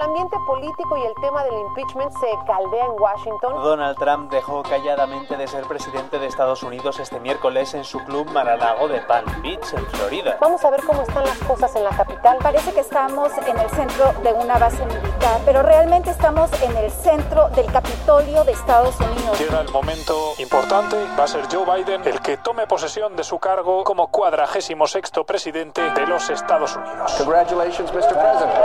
El 0.00 0.06
ambiente 0.06 0.36
político 0.46 0.96
y 0.96 1.02
el 1.02 1.14
tema 1.20 1.42
del 1.42 1.54
impeachment 1.58 2.12
se 2.12 2.28
caldea 2.46 2.84
en 2.84 2.92
Washington. 3.00 3.52
Donald 3.64 3.98
Trump 3.98 4.30
dejó 4.30 4.62
calladamente 4.62 5.36
de 5.36 5.48
ser 5.48 5.64
presidente 5.64 6.20
de 6.20 6.26
Estados 6.28 6.62
Unidos 6.62 7.00
este 7.00 7.18
miércoles 7.18 7.74
en 7.74 7.82
su 7.82 7.98
club 8.04 8.30
Mar-a-Lago 8.30 8.86
de 8.86 9.00
Palm 9.00 9.26
Beach, 9.42 9.74
en 9.74 9.84
Florida. 9.88 10.38
Vamos 10.40 10.64
a 10.64 10.70
ver 10.70 10.84
cómo 10.84 11.02
están 11.02 11.24
las 11.24 11.38
cosas 11.38 11.74
en 11.74 11.82
la 11.82 11.90
capital. 11.90 12.38
Parece 12.40 12.72
que 12.72 12.78
estamos 12.78 13.32
en 13.38 13.58
el 13.58 13.68
centro 13.70 14.12
de 14.22 14.32
una 14.34 14.56
base 14.56 14.86
militar, 14.86 15.40
pero 15.44 15.64
realmente 15.64 16.10
estamos 16.10 16.48
en 16.62 16.76
el 16.76 16.92
centro 16.92 17.48
del 17.48 17.66
Capitolio 17.66 18.44
de 18.44 18.52
Estados 18.52 18.94
Unidos. 19.00 19.36
Llega 19.40 19.60
el 19.60 19.70
momento 19.72 20.34
importante. 20.38 20.96
Va 21.18 21.24
a 21.24 21.26
ser 21.26 21.44
Joe 21.52 21.64
Biden 21.64 22.06
el 22.06 22.20
que 22.20 22.36
tome 22.36 22.68
posesión 22.68 23.16
de 23.16 23.24
su 23.24 23.40
cargo 23.40 23.82
como 23.82 24.06
cuadragésimo 24.12 24.86
sexto 24.86 25.24
presidente 25.24 25.90
de 25.90 26.06
los 26.06 26.30
Estados 26.30 26.76
Unidos. 26.76 27.14
Congratulations, 27.18 27.92
Mr. 27.92 28.16
President. 28.16 28.64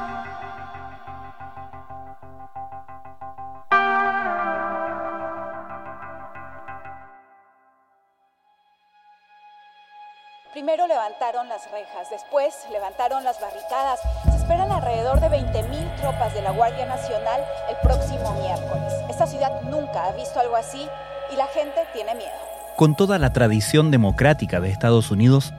Primero 10.51 10.85
levantaron 10.85 11.47
las 11.47 11.71
rejas, 11.71 12.09
después 12.09 12.65
levantaron 12.73 13.23
las 13.23 13.39
barricadas. 13.39 14.01
Se 14.29 14.35
esperan 14.35 14.69
alrededor 14.69 15.21
de 15.21 15.29
20.000 15.29 15.95
tropas 15.95 16.33
de 16.33 16.41
la 16.41 16.51
Guardia 16.51 16.85
Nacional 16.85 17.41
el 17.69 17.77
próximo 17.81 18.33
miércoles. 18.33 18.93
Esta 19.09 19.27
ciudad 19.27 19.61
nunca 19.61 20.03
ha 20.03 20.11
visto 20.11 20.41
algo 20.41 20.57
así 20.57 20.85
y 21.31 21.37
la 21.37 21.47
gente 21.47 21.79
tiene 21.93 22.15
miedo. 22.15 22.33
Con 22.75 22.97
toda 22.97 23.17
la 23.17 23.31
tradición 23.31 23.91
democrática 23.91 24.59
de 24.59 24.69
Estados 24.69 25.09
Unidos, 25.09 25.53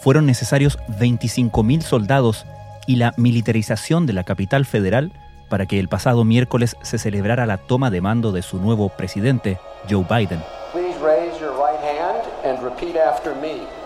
fueron 0.00 0.26
necesarios 0.26 0.78
25.000 0.86 1.80
soldados 1.80 2.44
y 2.86 2.96
la 2.96 3.14
militarización 3.16 4.04
de 4.04 4.12
la 4.12 4.24
capital 4.24 4.66
federal 4.66 5.12
para 5.48 5.64
que 5.64 5.80
el 5.80 5.88
pasado 5.88 6.24
miércoles 6.24 6.76
se 6.82 6.98
celebrara 6.98 7.46
la 7.46 7.56
toma 7.56 7.90
de 7.90 8.02
mando 8.02 8.32
de 8.32 8.42
su 8.42 8.58
nuevo 8.58 8.90
presidente, 8.90 9.58
Joe 9.88 10.04
Biden. 10.04 10.42
Please 10.72 10.98
raise 11.02 11.40
your 11.40 11.52
right 11.52 11.80
hand 11.80 12.20
and 12.44 12.62
repeat 12.62 12.96
after 12.96 13.34
me. 13.36 13.85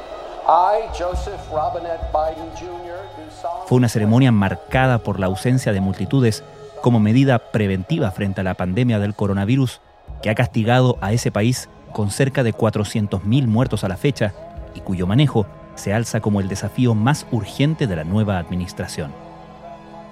Fue 3.67 3.79
una 3.79 3.89
ceremonia 3.89 4.33
marcada 4.33 4.99
por 4.99 5.21
la 5.21 5.27
ausencia 5.27 5.73
de 5.73 5.81
multitudes 5.81 6.43
como 6.83 6.99
medida 6.99 7.39
preventiva 7.39 8.11
frente 8.11 8.41
a 8.41 8.45
la 8.45 8.55
pandemia 8.55 8.99
del 8.99 9.15
coronavirus 9.15 9.81
que 10.23 10.29
ha 10.29 10.35
castigado 10.35 10.99
a 11.01 11.13
ese 11.13 11.31
país 11.31 11.69
con 11.93 12.11
cerca 12.11 12.43
de 12.43 12.53
400.000 12.53 13.47
muertos 13.47 13.85
a 13.85 13.89
la 13.89 13.97
fecha 13.97 14.35
y 14.75 14.81
cuyo 14.81 15.07
manejo 15.07 15.47
se 15.77 15.95
alza 15.95 16.21
como 16.21 16.41
el 16.41 16.49
desafío 16.49 16.97
más 16.97 17.29
urgente 17.31 17.87
de 17.87 17.95
la 17.95 18.03
nueva 18.03 18.39
administración. 18.39 19.13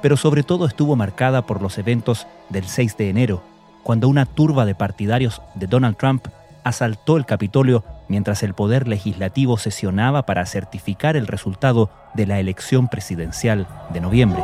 Pero 0.03 0.17
sobre 0.17 0.45
todo 0.45 0.67
estuvo 0.67 0.95
marcada 0.95 1.43
por 1.43 1.61
los 1.61 1.79
eventos 1.79 2.29
del 2.49 2.69
6 2.69 2.97
de 2.97 3.11
enero, 3.11 3.43
cuando 3.83 4.09
una 4.09 4.25
turba 4.25 4.67
de 4.67 4.77
partidarios 4.77 5.43
de 5.57 5.67
Donald 5.67 5.97
Trump 5.97 6.29
asaltó 6.65 7.17
el 7.17 7.27
Capitolio 7.27 7.85
mientras 8.09 8.43
el 8.43 8.55
Poder 8.55 8.89
Legislativo 8.89 9.59
sesionaba 9.59 10.27
para 10.27 10.47
certificar 10.47 11.17
el 11.17 11.27
resultado 11.27 11.91
de 12.15 12.27
la 12.27 12.39
elección 12.39 12.89
presidencial 12.89 13.67
de 13.91 14.01
noviembre. 14.01 14.43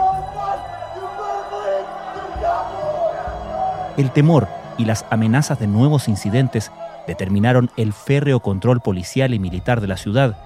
El 3.96 4.10
temor 4.10 4.48
y 4.76 4.84
las 4.84 5.04
amenazas 5.10 5.58
de 5.58 5.66
nuevos 5.66 6.08
incidentes 6.08 6.72
determinaron 7.06 7.70
el 7.76 7.92
férreo 7.92 8.40
control 8.40 8.80
policial 8.80 9.34
y 9.34 9.38
militar 9.38 9.80
de 9.80 9.86
la 9.86 9.96
ciudad 9.96 10.36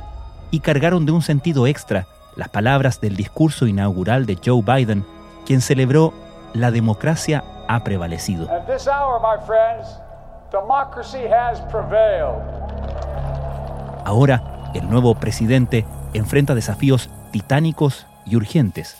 y 0.50 0.60
cargaron 0.60 1.06
de 1.06 1.12
un 1.12 1.22
sentido 1.22 1.66
extra 1.66 2.06
las 2.36 2.48
palabras 2.48 3.00
del 3.00 3.16
discurso 3.16 3.66
inaugural 3.66 4.26
de 4.26 4.38
Joe 4.44 4.62
Biden, 4.62 5.04
quien 5.46 5.60
celebró 5.60 6.12
la 6.52 6.70
democracia 6.70 7.44
ha 7.68 7.82
prevalecido. 7.84 8.48
Ahora, 14.04 14.70
el 14.74 14.88
nuevo 14.88 15.14
presidente 15.14 15.84
enfrenta 16.14 16.54
desafíos 16.54 17.10
titánicos 17.32 18.06
y 18.24 18.36
urgentes. 18.36 18.96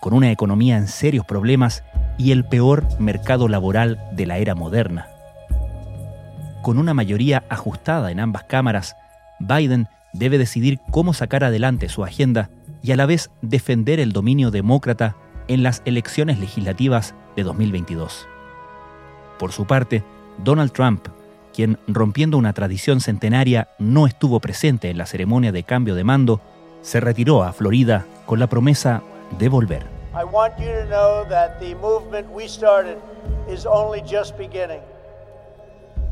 Con 0.00 0.12
una 0.14 0.30
economía 0.30 0.76
en 0.76 0.86
serios 0.86 1.24
problemas 1.24 1.82
y 2.18 2.32
el 2.32 2.44
peor 2.44 2.86
mercado 3.00 3.48
laboral 3.48 4.00
de 4.12 4.26
la 4.26 4.38
era 4.38 4.54
moderna. 4.54 5.08
Con 6.62 6.78
una 6.78 6.94
mayoría 6.94 7.42
ajustada 7.48 8.10
en 8.10 8.20
ambas 8.20 8.44
cámaras, 8.44 8.94
Biden 9.40 9.88
debe 10.12 10.38
decidir 10.38 10.78
cómo 10.90 11.14
sacar 11.14 11.44
adelante 11.44 11.88
su 11.88 12.04
agenda 12.04 12.50
y 12.82 12.92
a 12.92 12.96
la 12.96 13.06
vez 13.06 13.30
defender 13.42 13.98
el 13.98 14.12
dominio 14.12 14.50
demócrata 14.50 15.16
en 15.48 15.62
las 15.62 15.82
elecciones 15.84 16.38
legislativas 16.38 17.14
de 17.36 17.42
2022. 17.42 18.28
Por 19.40 19.52
su 19.52 19.64
parte, 19.64 20.04
Donald 20.44 20.70
Trump, 20.70 21.08
quien 21.54 21.78
rompiendo 21.88 22.36
una 22.36 22.52
tradición 22.52 23.00
centenaria 23.00 23.68
no 23.78 24.06
estuvo 24.06 24.38
presente 24.38 24.90
en 24.90 24.98
la 24.98 25.06
ceremonia 25.06 25.50
de 25.50 25.62
cambio 25.62 25.94
de 25.94 26.04
mando, 26.04 26.42
se 26.82 27.00
retiró 27.00 27.42
a 27.42 27.54
Florida 27.54 28.04
con 28.26 28.38
la 28.38 28.48
promesa 28.48 29.02
de 29.38 29.48
volver. 29.48 29.86
I 30.12 30.24
want 30.30 30.58
you 30.58 30.66
to 30.66 30.84
know 30.88 31.26
that 31.30 31.58
the 31.58 31.74
movement 31.76 32.26
we 32.30 32.46
started 32.46 32.98
is 33.50 33.64
only 33.64 34.02
just 34.02 34.36
beginning. 34.36 34.82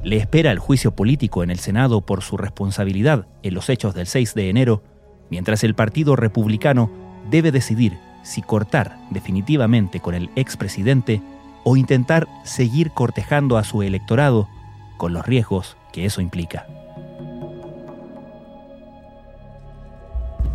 Le 0.03 0.17
espera 0.17 0.51
el 0.51 0.59
juicio 0.59 0.93
político 0.93 1.43
en 1.43 1.51
el 1.51 1.59
Senado 1.59 2.01
por 2.01 2.23
su 2.23 2.39
responsabilidad 2.39 3.27
en 3.43 3.53
los 3.53 3.69
hechos 3.69 3.95
del 3.95 4.07
6 4.07 4.35
de 4.35 4.49
enero, 4.49 4.83
mientras 5.29 5.65
el 5.65 5.75
Partido 5.75 6.17
Republicano 6.17 6.91
debe 7.31 7.53
decidir 7.53 7.99
si 8.23 8.41
cortar 8.41 8.97
definitivamente 9.11 10.01
con 10.01 10.15
el 10.15 10.31
expresidente 10.35 11.21
o 11.71 11.77
intentar 11.77 12.27
seguir 12.45 12.93
cortejando 12.93 13.59
a 13.59 13.63
su 13.63 13.83
electorado 13.83 14.49
con 14.97 15.13
los 15.13 15.27
riesgos 15.27 15.77
que 15.93 16.07
eso 16.07 16.23
implica. 16.23 16.67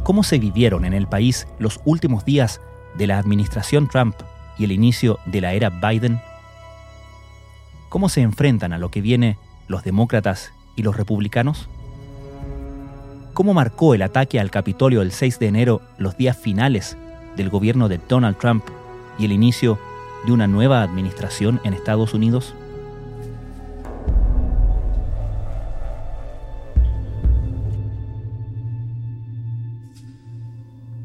¿Cómo 0.02 0.24
se 0.24 0.40
vivieron 0.40 0.86
en 0.86 0.94
el 0.94 1.06
país 1.06 1.48
los 1.60 1.80
últimos 1.86 2.26
días 2.26 2.62
de 2.98 3.06
la 3.06 3.20
administración 3.20 3.88
Trump 3.90 4.16
y 4.58 4.64
el 4.64 4.72
inicio 4.72 5.20
de 5.28 5.42
la 5.42 5.54
era 5.54 5.70
Biden? 5.70 6.20
¿Cómo 7.90 8.10
se 8.10 8.22
enfrentan 8.22 8.74
a 8.74 8.80
lo 8.80 8.90
que 8.90 9.02
viene 9.02 9.38
los 9.68 9.84
demócratas 9.84 10.52
y 10.76 10.82
los 10.82 10.98
republicanos? 10.98 11.70
¿Cómo 13.36 13.54
marcó 13.54 13.94
el 13.94 14.02
ataque 14.02 14.40
al 14.40 14.50
Capitolio 14.50 15.04
el 15.04 15.12
6 15.12 15.38
de 15.38 15.46
enero 15.46 15.82
los 16.00 16.18
días 16.18 16.36
finales 16.36 16.98
del 17.38 17.52
gobierno 17.52 17.88
de 17.88 18.00
Donald 18.10 18.40
Trump 18.40 18.64
y 19.20 19.26
el 19.26 19.32
inicio 19.32 19.76
de 19.76 19.93
una 20.32 20.48
nueva 20.48 20.82
administración 20.82 21.60
en 21.64 21.74
Estados 21.74 22.14
Unidos? 22.14 22.54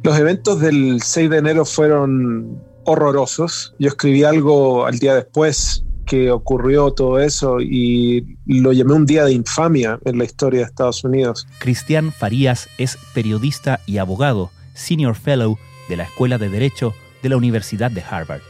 Los 0.04 0.18
eventos 0.18 0.60
del 0.60 1.02
6 1.02 1.28
de 1.30 1.36
enero 1.36 1.64
fueron 1.64 2.62
horrorosos. 2.84 3.74
Yo 3.78 3.88
escribí 3.88 4.24
algo 4.24 4.86
al 4.86 4.98
día 4.98 5.14
después 5.14 5.84
que 6.06 6.30
ocurrió 6.30 6.90
todo 6.92 7.20
eso 7.20 7.60
y 7.60 8.38
lo 8.46 8.72
llamé 8.72 8.94
un 8.94 9.04
día 9.04 9.24
de 9.24 9.32
infamia 9.32 9.98
en 10.06 10.16
la 10.16 10.24
historia 10.24 10.60
de 10.60 10.66
Estados 10.66 11.04
Unidos. 11.04 11.46
Cristian 11.58 12.12
Farías 12.12 12.68
es 12.78 12.96
periodista 13.12 13.80
y 13.84 13.98
abogado, 13.98 14.50
senior 14.72 15.14
fellow 15.14 15.58
de 15.90 15.98
la 15.98 16.04
Escuela 16.04 16.38
de 16.38 16.48
Derecho 16.48 16.94
de 17.22 17.28
la 17.28 17.36
Universidad 17.36 17.90
de 17.90 18.02
Harvard. 18.02 18.40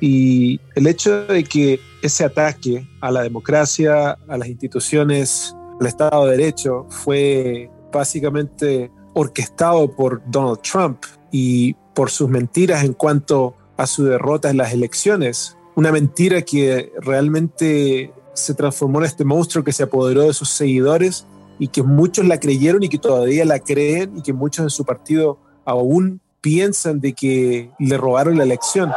Y 0.00 0.60
el 0.74 0.86
hecho 0.86 1.26
de 1.26 1.44
que 1.44 1.80
ese 2.02 2.24
ataque 2.24 2.86
a 3.00 3.10
la 3.10 3.22
democracia, 3.22 4.18
a 4.28 4.36
las 4.36 4.48
instituciones, 4.48 5.54
al 5.80 5.86
Estado 5.86 6.26
de 6.26 6.36
Derecho, 6.36 6.86
fue 6.90 7.70
básicamente 7.92 8.90
orquestado 9.14 9.94
por 9.94 10.22
Donald 10.26 10.60
Trump 10.60 11.04
y 11.30 11.74
por 11.94 12.10
sus 12.10 12.28
mentiras 12.28 12.84
en 12.84 12.92
cuanto 12.92 13.54
a 13.76 13.86
su 13.86 14.04
derrota 14.04 14.50
en 14.50 14.56
las 14.56 14.72
elecciones. 14.72 15.56
Una 15.76 15.92
mentira 15.92 16.42
que 16.42 16.92
realmente 17.00 18.12
se 18.34 18.54
transformó 18.54 18.98
en 18.98 19.06
este 19.06 19.24
monstruo 19.24 19.64
que 19.64 19.72
se 19.72 19.84
apoderó 19.84 20.22
de 20.22 20.34
sus 20.34 20.50
seguidores 20.50 21.26
y 21.58 21.68
que 21.68 21.82
muchos 21.82 22.26
la 22.26 22.38
creyeron 22.38 22.82
y 22.82 22.88
que 22.88 22.98
todavía 22.98 23.44
la 23.44 23.60
creen 23.60 24.18
y 24.18 24.22
que 24.22 24.32
muchos 24.32 24.64
en 24.64 24.70
su 24.70 24.84
partido 24.84 25.38
aún 25.64 26.20
piensan 26.40 27.00
de 27.00 27.14
que 27.14 27.70
le 27.78 27.96
robaron 27.96 28.36
la 28.36 28.44
elección. 28.44 28.92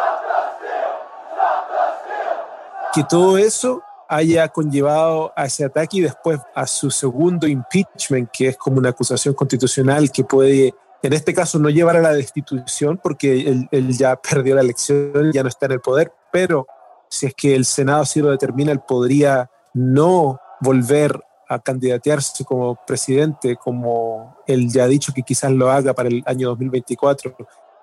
Que 2.93 3.03
todo 3.03 3.37
eso 3.37 3.81
haya 4.09 4.47
conllevado 4.47 5.33
a 5.35 5.45
ese 5.45 5.65
ataque 5.65 5.97
y 5.97 6.01
después 6.01 6.39
a 6.55 6.65
su 6.65 6.89
segundo 6.89 7.47
impeachment, 7.47 8.29
que 8.31 8.49
es 8.49 8.57
como 8.57 8.77
una 8.77 8.89
acusación 8.89 9.33
constitucional 9.33 10.11
que 10.11 10.23
puede 10.23 10.73
en 11.03 11.13
este 11.13 11.33
caso 11.33 11.59
no 11.59 11.69
llevar 11.69 11.97
a 11.97 12.01
la 12.01 12.13
destitución 12.13 12.99
porque 13.01 13.41
él, 13.41 13.67
él, 13.71 13.95
ya 13.95 14.15
perdió 14.15 14.55
la 14.55 14.61
elección, 14.61 15.31
ya 15.31 15.43
no 15.43 15.49
está 15.49 15.67
en 15.67 15.73
el 15.73 15.79
poder, 15.79 16.11
pero 16.31 16.65
si 17.09 17.27
es 17.27 17.33
que 17.33 17.55
el 17.55 17.65
Senado 17.65 18.01
así 18.01 18.19
lo 18.19 18.31
determina, 18.31 18.71
él 18.71 18.81
podría 18.85 19.49
no 19.73 20.39
volver 20.59 21.21
a 21.47 21.59
candidatearse 21.59 22.43
como 22.43 22.77
presidente, 22.85 23.55
como 23.55 24.37
él 24.47 24.69
ya 24.69 24.83
ha 24.83 24.87
dicho 24.87 25.13
que 25.13 25.21
quizás 25.21 25.51
lo 25.51 25.69
haga 25.69 25.93
para 25.93 26.09
el 26.09 26.23
año 26.25 26.49
2024, 26.49 27.35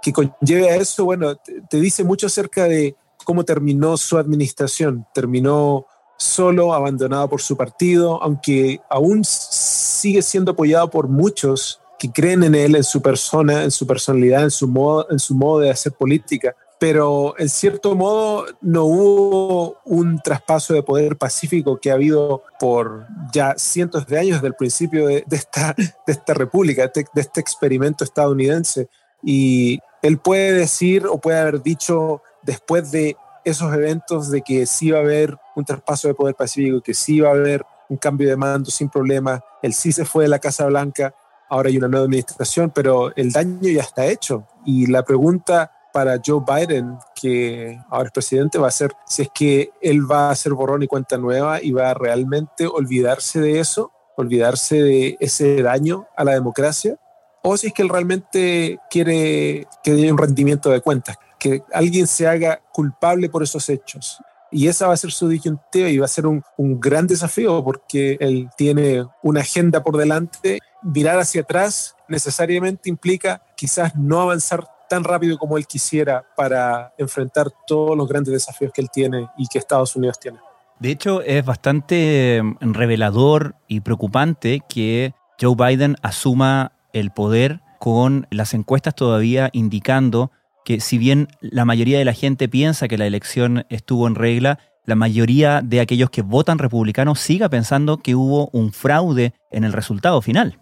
que 0.02 0.12
conlleve 0.12 0.70
a 0.70 0.76
eso, 0.76 1.04
bueno, 1.04 1.36
te, 1.36 1.62
te 1.62 1.78
dice 1.78 2.04
mucho 2.04 2.26
acerca 2.26 2.64
de 2.64 2.94
cómo 3.24 3.44
terminó 3.44 3.96
su 3.96 4.18
administración. 4.18 5.06
Terminó 5.14 5.86
solo, 6.16 6.74
abandonado 6.74 7.28
por 7.28 7.40
su 7.40 7.56
partido, 7.56 8.22
aunque 8.22 8.80
aún 8.88 9.22
sigue 9.24 10.22
siendo 10.22 10.52
apoyado 10.52 10.90
por 10.90 11.08
muchos 11.08 11.80
que 11.98 12.10
creen 12.10 12.42
en 12.42 12.54
él, 12.54 12.76
en 12.76 12.84
su 12.84 13.00
persona, 13.00 13.64
en 13.64 13.70
su 13.70 13.86
personalidad, 13.86 14.42
en 14.42 14.50
su 14.50 14.68
modo, 14.68 15.06
en 15.10 15.18
su 15.18 15.34
modo 15.34 15.60
de 15.60 15.70
hacer 15.70 15.92
política. 15.92 16.54
Pero 16.78 17.34
en 17.38 17.48
cierto 17.48 17.94
modo 17.94 18.46
no 18.60 18.84
hubo 18.84 19.76
un 19.84 20.20
traspaso 20.20 20.74
de 20.74 20.82
poder 20.82 21.16
pacífico 21.16 21.78
que 21.78 21.90
ha 21.90 21.94
habido 21.94 22.42
por 22.58 23.06
ya 23.32 23.54
cientos 23.56 24.06
de 24.06 24.18
años 24.18 24.36
desde 24.36 24.48
el 24.48 24.54
principio 24.54 25.06
de, 25.06 25.24
de 25.26 25.36
esta, 25.36 25.74
de 25.76 26.12
esta 26.12 26.34
república, 26.34 26.88
de, 26.88 27.06
de 27.14 27.20
este 27.20 27.40
experimento 27.40 28.04
estadounidense. 28.04 28.88
Y 29.22 29.78
él 30.02 30.18
puede 30.18 30.52
decir 30.52 31.06
o 31.06 31.18
puede 31.18 31.38
haber 31.38 31.62
dicho 31.62 32.20
después 32.44 32.90
de 32.90 33.16
esos 33.44 33.72
eventos 33.74 34.30
de 34.30 34.42
que 34.42 34.66
sí 34.66 34.90
va 34.90 34.98
a 34.98 35.02
haber 35.02 35.36
un 35.54 35.64
traspaso 35.64 36.08
de 36.08 36.14
poder 36.14 36.34
pacífico, 36.34 36.80
que 36.80 36.94
sí 36.94 37.20
va 37.20 37.28
a 37.28 37.32
haber 37.32 37.64
un 37.88 37.96
cambio 37.96 38.28
de 38.28 38.36
mando 38.36 38.70
sin 38.70 38.88
problema, 38.88 39.42
él 39.62 39.74
sí 39.74 39.92
se 39.92 40.04
fue 40.04 40.24
de 40.24 40.28
la 40.28 40.38
Casa 40.38 40.66
Blanca, 40.66 41.14
ahora 41.48 41.68
hay 41.68 41.76
una 41.76 41.88
nueva 41.88 42.06
administración, 42.06 42.70
pero 42.74 43.14
el 43.14 43.32
daño 43.32 43.68
ya 43.68 43.82
está 43.82 44.06
hecho. 44.06 44.46
Y 44.64 44.86
la 44.86 45.04
pregunta 45.04 45.70
para 45.92 46.20
Joe 46.24 46.42
Biden, 46.46 46.98
que 47.14 47.78
ahora 47.88 48.06
es 48.06 48.12
presidente, 48.12 48.58
va 48.58 48.68
a 48.68 48.72
ser 48.72 48.92
si 49.06 49.22
es 49.22 49.28
que 49.32 49.70
él 49.80 50.10
va 50.10 50.28
a 50.28 50.30
hacer 50.32 50.52
borrón 50.52 50.82
y 50.82 50.88
cuenta 50.88 51.18
nueva 51.18 51.62
y 51.62 51.70
va 51.70 51.90
a 51.90 51.94
realmente 51.94 52.66
olvidarse 52.66 53.40
de 53.40 53.60
eso, 53.60 53.92
olvidarse 54.16 54.82
de 54.82 55.16
ese 55.20 55.62
daño 55.62 56.08
a 56.16 56.24
la 56.24 56.32
democracia, 56.32 56.98
o 57.42 57.56
si 57.56 57.68
es 57.68 57.72
que 57.72 57.82
él 57.82 57.90
realmente 57.90 58.78
quiere 58.90 59.66
que 59.82 59.92
haya 59.92 60.10
un 60.10 60.18
rendimiento 60.18 60.70
de 60.70 60.80
cuentas, 60.80 61.18
que 61.44 61.62
alguien 61.74 62.06
se 62.06 62.26
haga 62.26 62.62
culpable 62.72 63.28
por 63.28 63.42
esos 63.42 63.68
hechos. 63.68 64.18
Y 64.50 64.66
esa 64.66 64.86
va 64.86 64.94
a 64.94 64.96
ser 64.96 65.12
su 65.12 65.28
disyuntiva 65.28 65.90
y 65.90 65.98
va 65.98 66.06
a 66.06 66.08
ser 66.08 66.26
un, 66.26 66.42
un, 66.56 66.80
gran 66.80 67.06
desafío 67.06 67.62
porque 67.62 68.16
él 68.18 68.48
tiene 68.56 69.04
una 69.22 69.40
agenda 69.40 69.82
por 69.82 69.98
delante. 69.98 70.60
Mirar 70.82 71.18
hacia 71.18 71.42
atrás 71.42 71.96
necesariamente 72.08 72.88
implica 72.88 73.42
quizás 73.58 73.94
no 73.94 74.22
avanzar 74.22 74.66
tan 74.88 75.04
rápido 75.04 75.36
como 75.36 75.58
él 75.58 75.66
quisiera 75.66 76.24
para 76.34 76.94
enfrentar 76.96 77.48
todos 77.66 77.94
los 77.94 78.08
grandes 78.08 78.32
desafíos 78.32 78.72
que 78.72 78.80
él 78.80 78.88
tiene 78.90 79.28
y 79.36 79.46
que 79.46 79.58
Estados 79.58 79.94
Unidos 79.96 80.18
tiene. 80.18 80.38
De 80.78 80.90
hecho, 80.92 81.20
es 81.20 81.44
bastante 81.44 82.40
revelador 82.60 83.54
y 83.68 83.80
preocupante 83.80 84.62
que 84.66 85.12
Joe 85.38 85.56
Biden 85.56 85.96
asuma 86.00 86.72
el 86.94 87.10
poder 87.10 87.60
con 87.80 88.26
las 88.30 88.54
encuestas 88.54 88.94
todavía 88.94 89.50
indicando 89.52 90.30
que 90.64 90.80
si 90.80 90.98
bien 90.98 91.28
la 91.40 91.64
mayoría 91.64 91.98
de 91.98 92.04
la 92.04 92.14
gente 92.14 92.48
piensa 92.48 92.88
que 92.88 92.98
la 92.98 93.06
elección 93.06 93.66
estuvo 93.68 94.06
en 94.06 94.14
regla, 94.14 94.58
la 94.86 94.94
mayoría 94.94 95.62
de 95.62 95.80
aquellos 95.80 96.10
que 96.10 96.22
votan 96.22 96.58
republicanos 96.58 97.20
siga 97.20 97.48
pensando 97.48 97.98
que 97.98 98.14
hubo 98.14 98.48
un 98.52 98.72
fraude 98.72 99.34
en 99.50 99.64
el 99.64 99.72
resultado 99.72 100.20
final. 100.20 100.60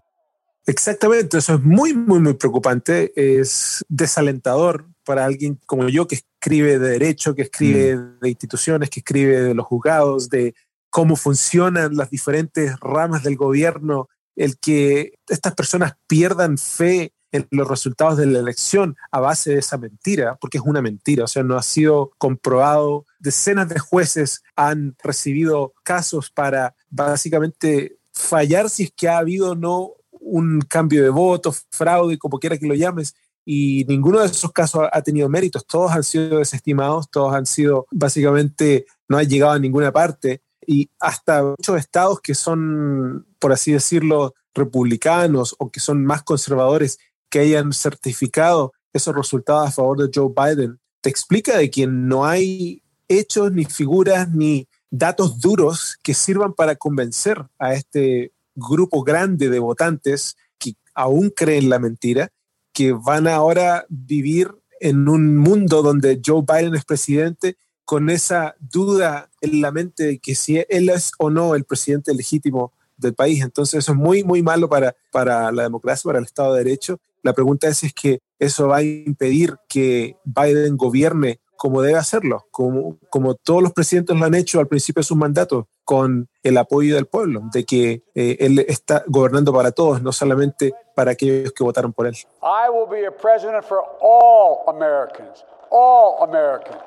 Exactamente, 0.67 1.39
eso 1.39 1.55
es 1.55 1.63
muy, 1.63 1.93
muy, 1.93 2.21
muy 2.21 2.35
preocupante, 2.35 3.13
es 3.17 3.85
desalentador 3.89 4.87
para 5.05 5.25
alguien 5.25 5.59
como 5.67 5.89
yo 5.89 6.07
que 6.07 6.15
escribe 6.15 6.79
de 6.79 6.91
derecho, 6.91 7.35
que 7.35 7.43
escribe 7.43 7.97
mm. 7.97 8.21
de 8.21 8.29
instituciones, 8.29 8.91
que 8.91 9.01
escribe 9.01 9.41
de 9.41 9.55
los 9.55 9.67
juzgados, 9.67 10.29
de 10.29 10.55
cómo 10.89 11.17
funcionan 11.17 11.97
las 11.97 12.11
diferentes 12.11 12.79
ramas 12.79 13.25
del 13.25 13.35
gobierno, 13.37 14.09
el 14.37 14.59
que 14.59 15.15
estas 15.29 15.55
personas 15.55 15.95
pierdan 16.07 16.59
fe 16.59 17.13
los 17.51 17.69
resultados 17.69 18.19
de 18.19 18.27
la 18.27 18.39
elección 18.39 18.97
a 19.11 19.21
base 19.21 19.53
de 19.53 19.59
esa 19.59 19.79
mentira, 19.79 20.37
porque 20.41 20.59
es 20.59 20.65
una 20.65 20.83
mentira, 20.83 21.25
o 21.25 21.29
sea, 21.29 21.43
no 21.43 21.57
ha 21.57 21.63
sido 21.63 22.13
comprobado. 22.19 23.07
Decenas 23.19 23.69
de 23.69 23.79
jueces 23.79 24.43
han 24.57 24.97
recibido 25.03 25.73
casos 25.83 26.31
para 26.31 26.75
básicamente 26.91 27.97
fallar 28.13 28.69
si 28.69 28.85
es 28.85 28.93
que 28.95 29.09
ha 29.09 29.19
habido 29.19 29.53
o 29.53 29.55
no 29.55 29.93
un 30.11 30.61
cambio 30.61 31.03
de 31.03 31.09
voto, 31.09 31.53
fraude, 31.71 32.19
como 32.19 32.39
quiera 32.39 32.59
que 32.59 32.67
lo 32.67 32.75
llames, 32.75 33.15
y 33.45 33.85
ninguno 33.89 34.21
de 34.21 34.27
esos 34.27 34.53
casos 34.53 34.87
ha 34.93 35.03
tenido 35.03 35.29
méritos, 35.29 35.67
todos 35.67 35.91
han 35.91 36.05
sido 36.05 36.39
desestimados, 36.39 37.11
todos 37.11 37.35
han 37.35 37.47
sido 37.47 37.87
básicamente, 37.91 38.87
no 39.09 39.19
han 39.19 39.29
llegado 39.29 39.53
a 39.53 39.59
ninguna 39.59 39.91
parte, 39.91 40.43
y 40.65 40.91
hasta 41.01 41.43
muchos 41.43 41.77
estados 41.79 42.21
que 42.21 42.35
son, 42.35 43.27
por 43.41 43.53
así 43.53 43.73
decirlo, 43.73 44.35
republicanos 44.55 45.57
o 45.59 45.71
que 45.71 45.81
son 45.81 46.05
más 46.05 46.23
conservadores 46.23 46.99
que 47.33 47.41
hayan 47.41 47.73
certificado 47.73 48.75
esos 48.93 49.17
resultados 49.17 49.67
a 49.67 49.73
favor 49.73 49.97
de 49.97 50.11
Joe 50.15 50.31
Biden, 50.37 50.79
te 51.01 51.09
explica 51.09 51.57
de 51.57 51.71
que 51.71 51.87
no 51.87 52.27
hay 52.27 52.83
hechos, 53.09 53.51
ni 53.51 53.65
figuras, 53.65 54.29
ni 54.31 54.69
datos 54.91 55.41
duros 55.41 55.97
que 56.03 56.13
sirvan 56.13 56.53
para 56.53 56.77
convencer 56.77 57.43
a 57.59 57.73
este 57.73 58.33
grupo 58.55 59.03
grande 59.03 59.49
de 59.49 59.59
votantes 59.59 60.37
que 60.59 60.75
aún 60.95 61.31
creen 61.31 61.71
la 61.71 61.79
mentira, 61.79 62.31
que 62.71 62.93
van 62.93 63.27
ahora 63.27 63.87
vivir 63.89 64.55
en 64.79 65.09
un 65.09 65.39
mundo 65.39 65.81
donde 65.83 66.21
Joe 66.25 66.45
Biden 66.47 66.75
es 66.75 66.85
presidente 66.85 67.57
con 67.87 68.11
esa 68.11 68.57
duda 68.61 69.31
en 69.41 69.63
la 69.63 69.73
mente 69.73 70.05
de 70.05 70.19
que 70.19 70.35
si 70.35 70.59
él 70.69 70.91
es 70.91 71.13
o 71.19 71.31
no 71.31 71.55
el 71.55 71.65
presidente 71.65 72.13
legítimo 72.13 72.75
del 72.99 73.15
país. 73.15 73.43
Entonces 73.43 73.79
eso 73.79 73.93
es 73.93 73.99
muy, 73.99 74.23
muy 74.23 74.43
malo 74.43 74.69
para, 74.69 74.95
para 75.11 75.51
la 75.51 75.63
democracia, 75.63 76.07
para 76.11 76.19
el 76.19 76.27
Estado 76.27 76.53
de 76.53 76.65
Derecho 76.65 77.01
la 77.23 77.33
pregunta 77.33 77.69
es, 77.69 77.85
es 77.85 77.93
que 77.93 78.21
eso 78.39 78.69
va 78.69 78.79
a 78.79 78.83
impedir 78.83 79.57
que 79.69 80.17
Biden 80.25 80.77
gobierne 80.77 81.41
como 81.57 81.81
debe 81.81 81.97
hacerlo, 81.97 82.47
como, 82.51 82.99
como 83.09 83.37
todos 83.37 83.63
los 83.63 83.73
presidentes 83.73 84.17
lo 84.17 84.25
han 84.25 84.35
hecho 84.35 84.59
al 84.59 84.67
principio 84.67 85.01
de 85.01 85.05
sus 85.05 85.17
mandatos, 85.17 85.67
con 85.85 86.29
el 86.43 86.59
apoyo 86.59 86.97
del 86.97 87.07
pueblo, 87.07 87.43
de 87.53 87.65
que 87.65 88.03
eh, 88.15 88.37
él 88.41 88.59
está 88.67 89.05
gobernando 89.07 89.53
para 89.53 89.71
todos, 89.71 90.03
no 90.03 90.11
solamente 90.11 90.75
para 90.97 91.13
aquellos 91.13 91.53
que 91.53 91.63
votaron 91.63 91.93
por 91.93 92.09
él. 92.09 92.15
I 92.43 92.69
will 92.69 92.89
be 92.91 93.07
a 93.07 93.13
president 93.13 93.65
for 93.65 93.79
all 94.01 94.65
Americans, 94.67 95.45
all 95.71 96.29
Americans. 96.29 96.83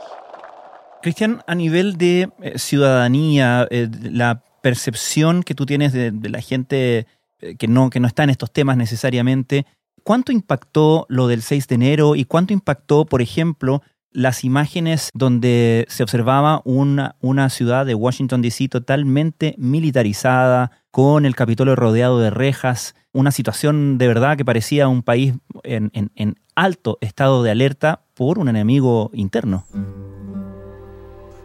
Cristian, 1.01 1.41
a 1.47 1.55
nivel 1.55 1.97
de 1.97 2.29
eh, 2.41 2.59
ciudadanía, 2.59 3.67
eh, 3.69 3.87
la 4.01 4.43
percepción 4.61 5.43
que 5.43 5.55
tú 5.55 5.65
tienes 5.65 5.93
de, 5.93 6.11
de 6.11 6.29
la 6.29 6.41
gente 6.41 7.05
eh, 7.39 7.55
que, 7.57 7.67
no, 7.67 7.89
que 7.89 7.99
no 7.99 8.07
está 8.07 8.23
en 8.23 8.31
estos 8.31 8.51
temas 8.51 8.75
necesariamente, 8.75 9.65
¿Cuánto 10.05 10.31
impactó 10.31 11.07
lo 11.09 11.27
del 11.27 11.41
6 11.41 11.67
de 11.67 11.73
enero 11.73 12.15
y 12.15 12.25
cuánto 12.25 12.53
impactó, 12.53 13.05
por 13.05 13.23
ejemplo, 13.23 13.81
las 14.11 14.43
imágenes 14.43 15.09
donde 15.15 15.87
se 15.89 16.03
observaba 16.03 16.61
una, 16.63 17.15
una 17.21 17.49
ciudad 17.49 17.87
de 17.87 17.95
Washington, 17.95 18.43
D.C. 18.43 18.67
totalmente 18.67 19.55
militarizada, 19.57 20.69
con 20.91 21.25
el 21.25 21.35
Capitolio 21.35 21.75
rodeado 21.75 22.19
de 22.19 22.29
rejas, 22.29 22.93
una 23.13 23.31
situación 23.31 23.97
de 23.97 24.07
verdad 24.07 24.37
que 24.37 24.45
parecía 24.45 24.87
un 24.87 25.01
país 25.01 25.33
en, 25.63 25.89
en, 25.95 26.11
en 26.13 26.35
alto 26.53 26.99
estado 27.01 27.41
de 27.41 27.49
alerta 27.49 28.03
por 28.13 28.37
un 28.37 28.47
enemigo 28.47 29.09
interno? 29.11 29.65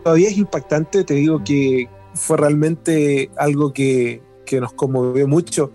Todavía 0.04 0.28
es 0.28 0.36
impactante, 0.36 1.02
te 1.04 1.14
digo 1.14 1.42
que 1.42 1.88
fue 2.12 2.36
realmente 2.36 3.30
algo 3.38 3.72
que, 3.72 4.20
que 4.44 4.60
nos 4.60 4.74
conmovió 4.74 5.26
mucho 5.26 5.72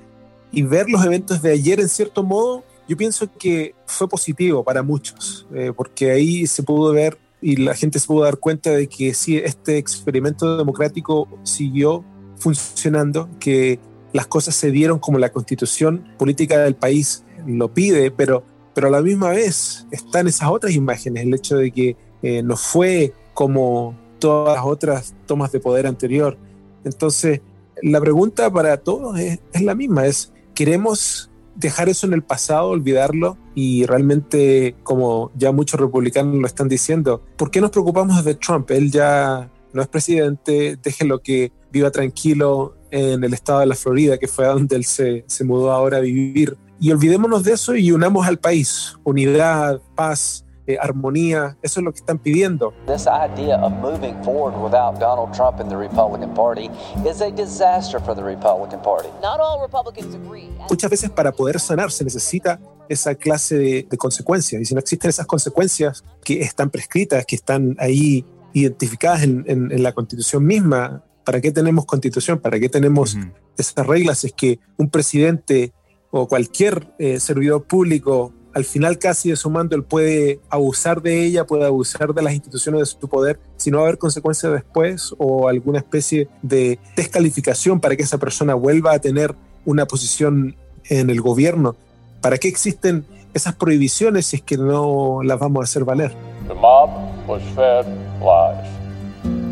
y 0.52 0.62
ver 0.62 0.88
los 0.88 1.04
eventos 1.04 1.42
de 1.42 1.52
ayer 1.52 1.80
en 1.80 1.90
cierto 1.90 2.22
modo 2.22 2.64
yo 2.88 2.98
pienso 2.98 3.30
que 3.38 3.76
fue 3.86 4.08
positivo 4.08 4.64
para 4.64 4.84
muchos, 4.84 5.48
eh, 5.54 5.72
porque 5.76 6.12
ahí 6.12 6.48
se 6.48 6.64
pudo 6.64 6.92
ver 6.94 7.18
y 7.42 7.58
la 7.58 7.76
gente 7.76 8.00
se 8.00 8.08
pudo 8.08 8.24
dar 8.24 8.38
cuenta 8.38 8.72
de 8.72 8.88
que 8.88 9.14
sí, 9.14 9.38
este 9.38 9.78
experimento 9.78 10.58
democrático 10.58 11.28
siguió 11.44 12.04
funcionando, 12.38 13.30
que 13.40 13.80
las 14.14 14.28
cosas 14.28 14.56
se 14.56 14.72
dieron 14.72 15.00
como 15.00 15.20
la 15.20 15.32
constitución 15.32 16.06
política 16.18 16.60
del 16.60 16.76
país 16.76 17.24
lo 17.46 17.74
pide, 17.74 18.12
pero, 18.12 18.44
pero 18.74 18.88
a 18.88 18.92
la 18.92 19.02
misma 19.02 19.30
vez 19.30 19.86
están 19.92 20.28
esas 20.28 20.50
otras 20.50 20.74
imágenes, 20.74 21.24
el 21.24 21.34
hecho 21.34 21.58
de 21.58 21.72
que 21.72 21.98
eh, 22.22 22.42
no 22.42 22.56
fue 22.58 23.14
como 23.34 23.96
todas 24.20 24.56
las 24.56 24.66
otras 24.66 25.16
tomas 25.26 25.52
de 25.52 25.60
poder 25.60 25.86
anterior. 25.86 26.38
Entonces, 26.84 27.42
la 27.82 28.00
pregunta 28.00 28.52
para 28.52 28.78
todos 28.78 29.20
es, 29.20 29.40
es 29.52 29.62
la 29.62 29.76
misma, 29.76 30.08
es, 30.08 30.32
¿queremos 30.54 31.30
dejar 31.56 31.90
eso 31.90 32.06
en 32.06 32.14
el 32.14 32.24
pasado, 32.24 32.70
olvidarlo 32.70 33.38
y 33.54 33.86
realmente, 33.86 34.76
como 34.84 35.32
ya 35.36 35.52
muchos 35.52 35.80
republicanos 35.80 36.36
lo 36.36 36.48
están 36.48 36.70
diciendo, 36.70 37.24
¿por 37.38 37.52
qué 37.52 37.62
nos 37.62 37.72
preocupamos 37.72 38.24
de 38.24 38.36
Trump? 38.36 38.70
Él 38.72 38.92
ya 38.92 39.50
no 39.74 39.82
es 39.82 39.88
presidente, 39.88 40.78
déjelo 40.82 41.20
que 41.20 41.52
viva 41.72 41.92
tranquilo 41.92 42.76
en 42.92 43.24
el 43.24 43.34
estado 43.34 43.60
de 43.60 43.66
la 43.66 43.76
Florida, 43.76 44.18
que 44.18 44.28
fue 44.28 44.46
donde 44.46 44.76
él 44.76 44.86
se, 44.86 45.26
se 45.28 45.44
mudó 45.44 45.72
ahora 45.72 45.98
a 45.98 46.02
vivir. 46.02 46.58
y 46.80 46.92
olvidémonos 46.92 47.44
de 47.44 47.54
eso 47.54 47.76
y 47.76 47.92
unamos 47.92 48.28
al 48.28 48.38
país. 48.38 48.96
Unidad, 49.04 49.82
paz, 49.96 50.45
eh, 50.68 50.78
armonía, 50.80 51.58
eso 51.62 51.80
es 51.80 51.84
lo 51.84 51.92
que 51.92 52.00
están 52.00 52.18
pidiendo. 52.18 52.74
This 52.88 53.06
idea 53.08 53.58
of 53.64 53.72
moving 53.74 54.16
forward 54.24 54.56
without 54.62 55.00
Donald 55.00 55.32
Trump 55.34 55.60
in 55.60 55.68
the 55.70 55.78
Republican 55.78 56.34
Party 56.34 56.70
is 57.08 57.22
a 57.22 57.32
disaster 57.32 58.00
for 58.00 58.16
the 58.16 58.24
Republican 58.24 58.82
Party. 58.82 59.10
Not 59.22 59.40
all 59.40 59.62
Republicans 59.62 60.16
agree. 60.16 60.50
Muchas 60.70 60.90
veces 60.90 61.10
para 61.10 61.32
poder 61.32 61.60
sanar 61.60 61.92
se 61.92 62.04
necesita 62.04 62.60
esa 62.90 63.16
clase 63.16 63.58
de, 63.58 63.88
de 63.90 63.98
consecuencias 63.98 64.62
y 64.62 64.66
si 64.66 64.74
no 64.74 64.80
existen 64.80 65.10
esas 65.10 65.26
consecuencias 65.26 66.04
que 66.24 66.42
están 66.42 66.70
prescritas, 66.70 67.26
que 67.26 67.36
están 67.36 67.76
ahí 67.80 68.26
identificadas 68.54 69.24
en, 69.24 69.44
en, 69.48 69.72
en 69.72 69.84
la 69.84 69.92
constitución 69.92 70.46
misma, 70.46 71.04
¿para 71.24 71.42
qué 71.42 71.52
tenemos 71.52 71.86
constitución? 71.86 72.40
¿Para 72.40 72.60
qué 72.60 72.70
tenemos 72.70 73.16
uh 73.16 73.20
-huh. 73.20 73.34
esas 73.58 73.86
reglas? 73.86 74.24
Es 74.24 74.34
que 74.34 74.60
un 74.78 74.90
presidente 74.90 75.74
o 76.12 76.28
cualquier 76.28 76.94
eh, 76.98 77.20
servidor 77.20 77.66
público 77.66 78.32
al 78.56 78.64
final 78.64 78.98
casi 78.98 79.30
de 79.30 79.36
su 79.36 79.50
mando 79.50 79.76
él 79.76 79.84
puede 79.84 80.40
abusar 80.50 81.02
de 81.02 81.26
ella, 81.26 81.46
puede 81.46 81.66
abusar 81.66 82.14
de 82.14 82.22
las 82.22 82.34
instituciones 82.34 82.80
de 82.80 82.86
su 82.86 83.10
poder, 83.10 83.38
si 83.58 83.70
no 83.70 83.80
va 83.80 83.84
a 83.84 83.88
haber 83.88 83.98
consecuencias 83.98 84.54
después 84.54 85.14
o 85.18 85.50
alguna 85.50 85.80
especie 85.80 86.30
de 86.42 86.80
descalificación 86.96 87.82
para 87.82 87.98
que 87.98 88.04
esa 88.04 88.18
persona 88.18 88.54
vuelva 88.54 88.94
a 88.94 89.00
tener 89.00 89.36
una 89.66 89.86
posición 89.86 90.56
en 90.86 91.10
el 91.10 91.20
gobierno. 91.20 91.76
¿Para 92.22 92.38
qué 92.38 92.48
existen 92.48 93.06
esas 93.34 93.56
prohibiciones 93.56 94.28
si 94.28 94.38
es 94.38 94.42
que 94.42 94.56
no 94.56 95.20
las 95.22 95.38
vamos 95.38 95.60
a 95.60 95.64
hacer 95.66 95.84
valer? 95.84 96.14
The 96.48 96.54
mob 96.54 96.92
was 97.28 97.44
fed 97.56 97.86
lies. 98.22 98.70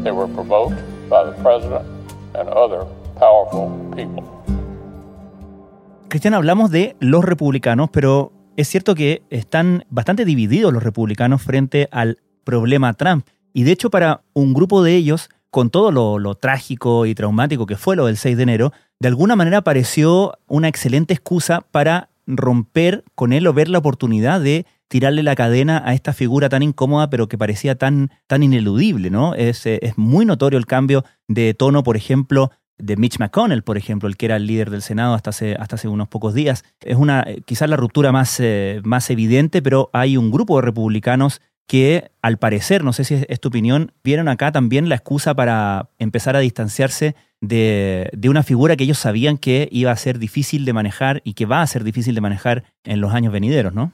They 0.03 0.13
were 0.13 0.31
provoked 0.33 0.79
by 1.09 1.25
the 1.25 1.43
president 1.43 1.83
and 2.35 2.47
other 2.49 2.85
powerful 3.19 3.69
people. 3.93 4.23
Cristian, 6.07 6.35
hablamos 6.35 6.71
de 6.71 6.95
los 7.01 7.25
republicanos, 7.25 7.89
pero 7.91 8.31
es 8.57 8.67
cierto 8.67 8.95
que 8.95 9.23
están 9.29 9.85
bastante 9.89 10.25
divididos 10.25 10.73
los 10.73 10.83
republicanos 10.83 11.41
frente 11.41 11.87
al 11.91 12.19
problema 12.43 12.93
Trump. 12.93 13.27
Y 13.53 13.63
de 13.63 13.71
hecho, 13.71 13.89
para 13.89 14.23
un 14.33 14.53
grupo 14.53 14.83
de 14.83 14.95
ellos, 14.95 15.29
con 15.49 15.69
todo 15.69 15.91
lo, 15.91 16.35
trágico 16.35 17.05
y 17.05 17.15
traumático 17.15 17.65
que 17.65 17.77
fue 17.77 17.95
lo 17.95 18.07
del 18.07 18.17
6 18.17 18.37
de 18.37 18.43
enero, 18.43 18.73
de 18.99 19.07
alguna 19.07 19.35
manera 19.35 19.61
pareció 19.61 20.33
una 20.47 20.67
excelente 20.67 21.13
excusa 21.13 21.61
para 21.71 22.09
romper 22.25 23.03
con 23.15 23.33
él 23.33 23.45
o 23.47 23.53
ver 23.53 23.69
la 23.69 23.79
oportunidad 23.79 24.41
de 24.41 24.65
tirarle 24.87 25.23
la 25.23 25.35
cadena 25.35 25.81
a 25.85 25.93
esta 25.93 26.13
figura 26.13 26.49
tan 26.49 26.63
incómoda, 26.63 27.09
pero 27.09 27.27
que 27.27 27.37
parecía 27.37 27.75
tan, 27.75 28.11
tan 28.27 28.43
ineludible, 28.43 29.09
¿no? 29.09 29.35
Es, 29.35 29.65
es 29.65 29.97
muy 29.97 30.25
notorio 30.25 30.57
el 30.57 30.65
cambio 30.65 31.03
de 31.27 31.53
tono, 31.53 31.83
por 31.83 31.97
ejemplo, 31.97 32.51
de 32.77 32.97
Mitch 32.97 33.19
McConnell, 33.19 33.63
por 33.63 33.77
ejemplo, 33.77 34.09
el 34.09 34.17
que 34.17 34.25
era 34.25 34.35
el 34.35 34.47
líder 34.47 34.69
del 34.69 34.81
Senado 34.81 35.13
hasta 35.13 35.29
hace, 35.29 35.55
hasta 35.55 35.75
hace 35.75 35.87
unos 35.87 36.07
pocos 36.07 36.33
días. 36.33 36.63
Es 36.81 36.97
una 36.97 37.25
quizás 37.45 37.69
la 37.69 37.77
ruptura 37.77 38.11
más, 38.11 38.39
eh, 38.39 38.81
más 38.83 39.09
evidente, 39.09 39.61
pero 39.61 39.89
hay 39.93 40.17
un 40.17 40.31
grupo 40.31 40.57
de 40.57 40.63
republicanos 40.63 41.41
que, 41.67 42.11
al 42.21 42.37
parecer, 42.37 42.83
no 42.83 42.91
sé 42.91 43.05
si 43.05 43.15
es, 43.15 43.25
es, 43.29 43.39
tu 43.39 43.47
opinión, 43.47 43.93
vieron 44.03 44.27
acá 44.27 44.51
también 44.51 44.89
la 44.89 44.95
excusa 44.95 45.33
para 45.33 45.89
empezar 45.97 46.35
a 46.35 46.39
distanciarse 46.39 47.15
de, 47.39 48.09
de, 48.13 48.29
una 48.29 48.43
figura 48.43 48.75
que 48.75 48.83
ellos 48.83 48.97
sabían 48.97 49.37
que 49.37 49.69
iba 49.71 49.91
a 49.91 49.95
ser 49.95 50.19
difícil 50.19 50.65
de 50.65 50.73
manejar 50.73 51.21
y 51.23 51.33
que 51.33 51.45
va 51.45 51.61
a 51.61 51.67
ser 51.67 51.83
difícil 51.83 52.15
de 52.15 52.21
manejar 52.21 52.63
en 52.83 52.99
los 52.99 53.13
años 53.13 53.31
venideros, 53.31 53.73
¿no? 53.73 53.93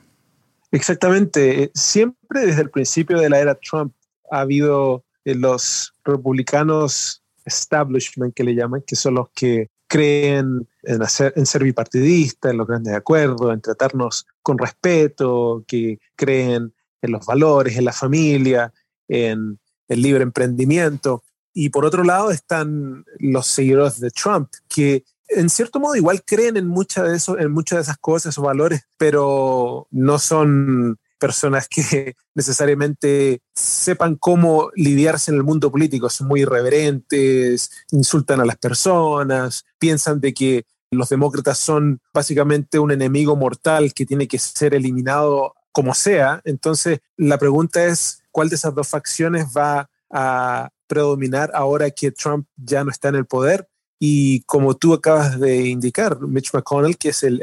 Exactamente. 0.72 1.72
Siempre 1.74 2.46
desde 2.46 2.62
el 2.62 2.70
principio 2.70 3.20
de 3.20 3.30
la 3.30 3.40
era 3.40 3.56
Trump 3.56 3.94
ha 4.32 4.42
habido 4.42 5.04
eh, 5.26 5.36
los 5.36 5.94
republicanos 6.04 7.24
establishment 7.50 8.34
que 8.34 8.44
le 8.44 8.56
llaman, 8.56 8.84
que 8.86 8.96
son 8.96 9.16
los 9.16 9.30
que 9.30 9.70
creen 9.88 10.68
en, 10.84 11.02
hacer, 11.02 11.34
en 11.36 11.46
ser 11.46 11.64
bipartidistas, 11.64 12.52
en 12.52 12.58
los 12.58 12.68
grandes 12.68 12.94
acuerdos, 12.94 13.54
en 13.54 13.62
tratarnos 13.62 14.28
con 14.42 14.58
respeto, 14.58 15.64
que 15.68 16.00
creen 16.16 16.74
en 17.02 17.12
los 17.12 17.26
valores, 17.26 17.76
en 17.78 17.86
la 17.86 17.94
familia, 17.94 18.72
en 19.08 19.60
el 19.88 20.02
libre 20.02 20.24
emprendimiento. 20.24 21.24
Y 21.54 21.70
por 21.70 21.86
otro 21.86 22.04
lado 22.04 22.32
están 22.32 23.04
los 23.18 23.48
seguidores 23.48 24.00
de 24.00 24.12
Trump, 24.12 24.50
que 24.68 25.04
en 25.28 25.50
cierto 25.50 25.80
modo 25.80 25.96
igual 25.96 26.24
creen 26.24 26.58
en 26.58 26.68
muchas 26.68 27.10
de, 27.10 27.16
eso, 27.16 27.38
en 27.40 27.52
muchas 27.52 27.78
de 27.78 27.82
esas 27.84 27.98
cosas, 27.98 28.34
esos 28.34 28.44
valores, 28.44 28.88
pero 28.98 29.88
no 29.92 30.20
son 30.20 31.00
personas 31.20 31.68
que 31.68 32.16
necesariamente 32.36 33.42
sepan 33.54 34.16
cómo 34.16 34.72
lidiarse 34.76 35.32
en 35.32 35.38
el 35.38 35.44
mundo 35.44 35.72
político, 35.72 36.10
son 36.10 36.28
muy 36.28 36.42
irreverentes, 36.42 37.70
insultan 37.92 38.42
a 38.42 38.46
las 38.46 38.58
personas, 38.58 39.66
piensan 39.78 40.20
de 40.20 40.34
que 40.34 40.66
los 40.92 41.10
demócratas 41.10 41.58
son 41.60 42.02
básicamente 42.14 42.80
un 42.80 42.92
enemigo 42.92 43.36
mortal 43.36 43.94
que 43.94 44.06
tiene 44.06 44.28
que 44.28 44.40
ser 44.40 44.74
eliminado 44.74 45.54
como 45.72 45.94
sea. 45.94 46.42
Entonces, 46.46 47.00
la 47.16 47.38
pregunta 47.38 47.86
es, 47.86 48.24
¿cuál 48.32 48.50
de 48.50 48.56
esas 48.56 48.74
dos 48.74 48.88
facciones 48.88 49.48
va 49.56 49.90
a 50.10 50.70
predominar 50.88 51.52
ahora 51.54 51.92
que 51.92 52.12
Trump 52.12 52.48
ya 52.56 52.84
no 52.84 52.90
está 52.90 53.10
en 53.10 53.16
el 53.16 53.26
poder? 53.26 53.68
Y 54.02 54.44
como 54.44 54.76
tú 54.76 54.94
acabas 54.94 55.38
de 55.40 55.68
indicar, 55.68 56.22
Mitch 56.22 56.54
McConnell, 56.54 56.98
que 56.98 57.10
es 57.10 57.22
el, 57.24 57.38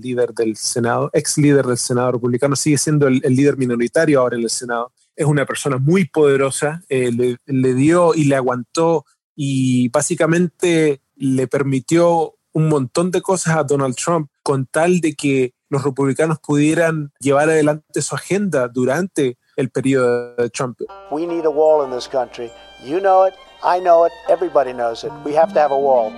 líder 0.00 0.32
del 0.32 0.56
Senado, 0.56 1.10
ex 1.12 1.36
líder 1.36 1.66
del 1.66 1.76
Senado 1.76 2.12
republicano, 2.12 2.56
sigue 2.56 2.78
siendo 2.78 3.06
el, 3.06 3.20
el, 3.22 3.36
líder 3.36 3.58
minoritario 3.58 4.20
ahora 4.20 4.36
en 4.36 4.42
el 4.42 4.50
Senado. 4.50 4.90
Es 5.14 5.26
una 5.26 5.44
persona 5.44 5.76
muy 5.76 6.06
poderosa, 6.06 6.82
eh, 6.88 7.12
le, 7.12 7.36
le, 7.44 7.74
dio 7.74 8.14
y 8.14 8.24
le 8.24 8.36
aguantó 8.36 9.04
y 9.36 9.90
básicamente 9.90 11.02
le 11.16 11.46
permitió 11.46 12.34
un 12.52 12.68
montón 12.68 13.10
de 13.10 13.20
cosas 13.20 13.56
a 13.56 13.64
Donald 13.64 13.94
Trump 13.94 14.30
con 14.42 14.66
tal 14.66 15.00
de 15.00 15.14
que 15.14 15.52
los 15.68 15.84
republicanos 15.84 16.38
pudieran 16.38 17.12
llevar 17.20 17.50
adelante 17.50 18.00
su 18.00 18.14
agenda 18.14 18.68
durante 18.68 19.36
el 19.56 19.70
periodo 19.70 20.34
de 20.36 20.48
Trump. 20.50 20.80
We 21.10 21.26
need 21.26 21.44
a 21.44 21.50
wall 21.50 21.84
in 21.84 21.94
this 21.94 22.08
country. 22.08 22.50
You 22.82 23.00
know 23.00 23.26
it. 23.26 23.34
I 23.62 23.80
know 23.80 24.06
it, 24.06 24.12
everybody 24.28 24.72
knows 24.72 25.04
it. 25.04 25.12
We 25.24 25.36
have 25.36 25.52
to 25.54 25.60
have 25.60 25.72
a 25.72 25.78
wall. 25.78 26.12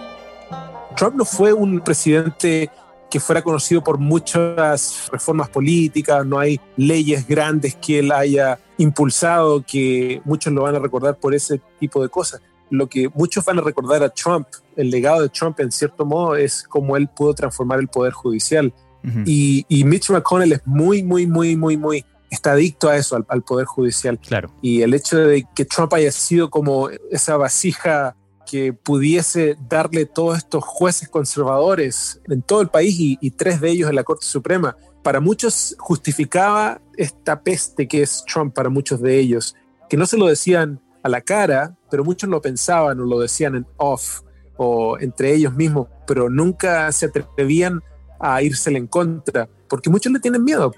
Trump 0.97 1.17
no 1.17 1.25
fue 1.25 1.53
un 1.53 1.81
presidente 1.81 2.71
que 3.11 3.19
fuera 3.19 3.43
conocido 3.43 3.83
por 3.83 3.99
muchas 3.99 5.09
reformas 5.11 5.49
políticas, 5.49 6.25
no 6.25 6.39
hay 6.39 6.61
leyes 6.77 7.27
grandes 7.27 7.75
que 7.75 7.99
él 7.99 8.13
haya 8.13 8.59
impulsado, 8.79 9.65
que 9.67 10.23
muchos 10.25 10.53
lo 10.53 10.63
van 10.63 10.77
a 10.77 10.79
recordar 10.79 11.17
por 11.17 11.35
ese 11.35 11.61
tipo 11.81 12.01
de 12.03 12.09
cosas. 12.09 12.41
Lo 12.71 12.89
que 12.89 13.09
muchos 13.13 13.45
van 13.45 13.59
a 13.59 13.63
recordar 13.63 14.03
a 14.05 14.11
Trump, 14.11 14.47
el 14.77 14.91
legado 14.91 15.23
de 15.23 15.29
Trump 15.29 15.59
en 15.59 15.73
cierto 15.73 16.05
modo, 16.07 16.37
es 16.37 16.63
cómo 16.63 16.97
él 16.97 17.09
pudo 17.09 17.35
transformar 17.35 17.81
el 17.81 17.89
poder 17.89 18.13
judicial. 18.13 18.73
Uh 19.03 19.09
-huh. 19.09 19.25
y, 19.27 19.65
y 19.69 19.85
Mitch 19.85 20.11
McConnell 20.11 20.53
es 20.53 20.67
muy, 20.67 21.03
muy, 21.03 21.27
muy, 21.27 21.57
muy, 21.57 21.77
muy 21.77 22.05
está 22.31 22.53
adicto 22.53 22.89
a 22.89 22.97
eso, 22.97 23.17
al, 23.17 23.27
al, 23.29 23.43
poder 23.43 23.67
judicial. 23.67 24.19
Claro. 24.19 24.51
Y 24.63 24.83
el 24.83 24.95
hecho 24.95 25.19
de 25.19 25.47
que 25.55 25.65
Trump 25.65 25.93
haya 25.95 26.13
sido 26.13 26.51
como 26.51 26.89
esa 27.11 27.37
vasija 27.37 28.17
que 28.51 28.73
pudiese 28.73 29.57
darle 29.69 30.07
todos 30.07 30.39
estos 30.39 30.65
jueces 30.65 31.09
conservadores 31.09 32.21
en 32.29 32.43
todo 32.43 32.63
el 32.63 32.69
país 32.69 32.99
y, 32.99 33.19
y, 33.21 33.31
tres 33.31 33.61
de 33.61 33.71
ellos 33.71 33.89
en 33.89 33.95
la 33.95 34.03
Corte 34.03 34.27
Suprema, 34.27 34.77
para 35.05 35.21
muchos 35.21 35.77
justificaba 35.79 36.81
esta 36.97 37.43
peste 37.43 37.87
que 37.87 38.03
es 38.03 38.25
Trump 38.27 38.53
para 38.55 38.69
muchos 38.69 39.01
de 39.01 39.19
ellos, 39.19 39.55
que 39.89 39.97
no 39.97 40.05
se 40.05 40.17
lo 40.17 40.27
decían 40.27 40.81
a 41.03 41.09
la 41.09 41.21
cara, 41.21 41.77
pero 41.91 42.05
muchos 42.05 42.29
lo 42.29 42.43
pensaban 42.43 43.01
o 43.01 43.05
lo 43.05 43.21
decían 43.21 43.55
en 43.55 43.67
off 43.77 44.21
o 44.57 44.99
entre 44.99 45.33
ellos 45.33 45.55
mismos, 45.55 45.89
pero 46.07 46.29
nunca 46.29 46.91
se 46.93 47.07
atrevían 47.07 47.81
a 48.19 48.43
írsele 48.43 48.79
en 48.79 48.87
contra, 48.87 49.49
porque 49.69 49.91
muchos 49.91 50.13
le 50.13 50.21
tienen 50.21 50.45
miedo 50.45 50.75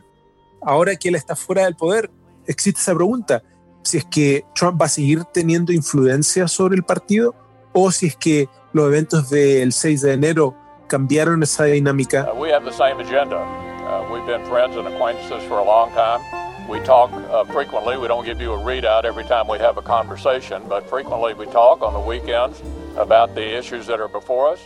ahora 0.64 0.96
que 0.96 1.08
él 1.08 1.14
está 1.14 1.36
fuera 1.36 1.64
del 1.64 1.76
poder, 1.76 2.10
existe 2.46 2.80
esa 2.80 2.94
pregunta, 2.94 3.42
si 3.82 3.98
es 3.98 4.04
que 4.04 4.44
Trump 4.54 4.80
va 4.80 4.86
a 4.86 4.88
seguir 4.88 5.24
teniendo 5.24 5.72
influencia 5.72 6.48
sobre 6.48 6.76
el 6.76 6.84
partido 6.84 7.34
o 7.72 7.90
si 7.90 8.06
es 8.06 8.16
que 8.16 8.48
los 8.72 8.86
eventos 8.86 9.30
del 9.30 9.72
6 9.72 10.00
de 10.02 10.12
enero 10.12 10.54
cambiaron 10.86 11.42
esa 11.42 11.64
dinámica. 11.64 12.30
Uh, 12.32 12.38
we 12.38 12.52
have 12.52 12.64
the 12.64 12.72
same 12.72 13.00
agenda. 13.00 13.38
Uh, 13.38 14.06
we've 14.12 14.26
been 14.26 14.44
friends 14.46 14.76
and 14.76 14.86
acquaintances 14.86 15.42
for 15.48 15.58
a 15.58 15.64
long 15.64 15.90
time. 15.94 16.20
We 16.68 16.78
talk 16.80 17.10
uh, 17.12 17.44
frequently. 17.52 17.96
We 17.96 18.06
don't 18.06 18.24
give 18.24 18.40
you 18.40 18.52
a 18.52 18.58
readout 18.58 19.04
every 19.04 19.24
time 19.24 19.48
we 19.48 19.58
have 19.58 19.78
a 19.78 19.82
conversation, 19.82 20.62
but 20.68 20.88
frequently 20.88 21.34
we 21.34 21.46
talk 21.46 21.82
on 21.82 21.92
the 21.92 22.00
weekends 22.00 22.62
about 22.96 23.34
the 23.34 23.58
issues 23.58 23.86
that 23.86 24.00
are 24.00 24.08
before 24.08 24.52
us. 24.52 24.60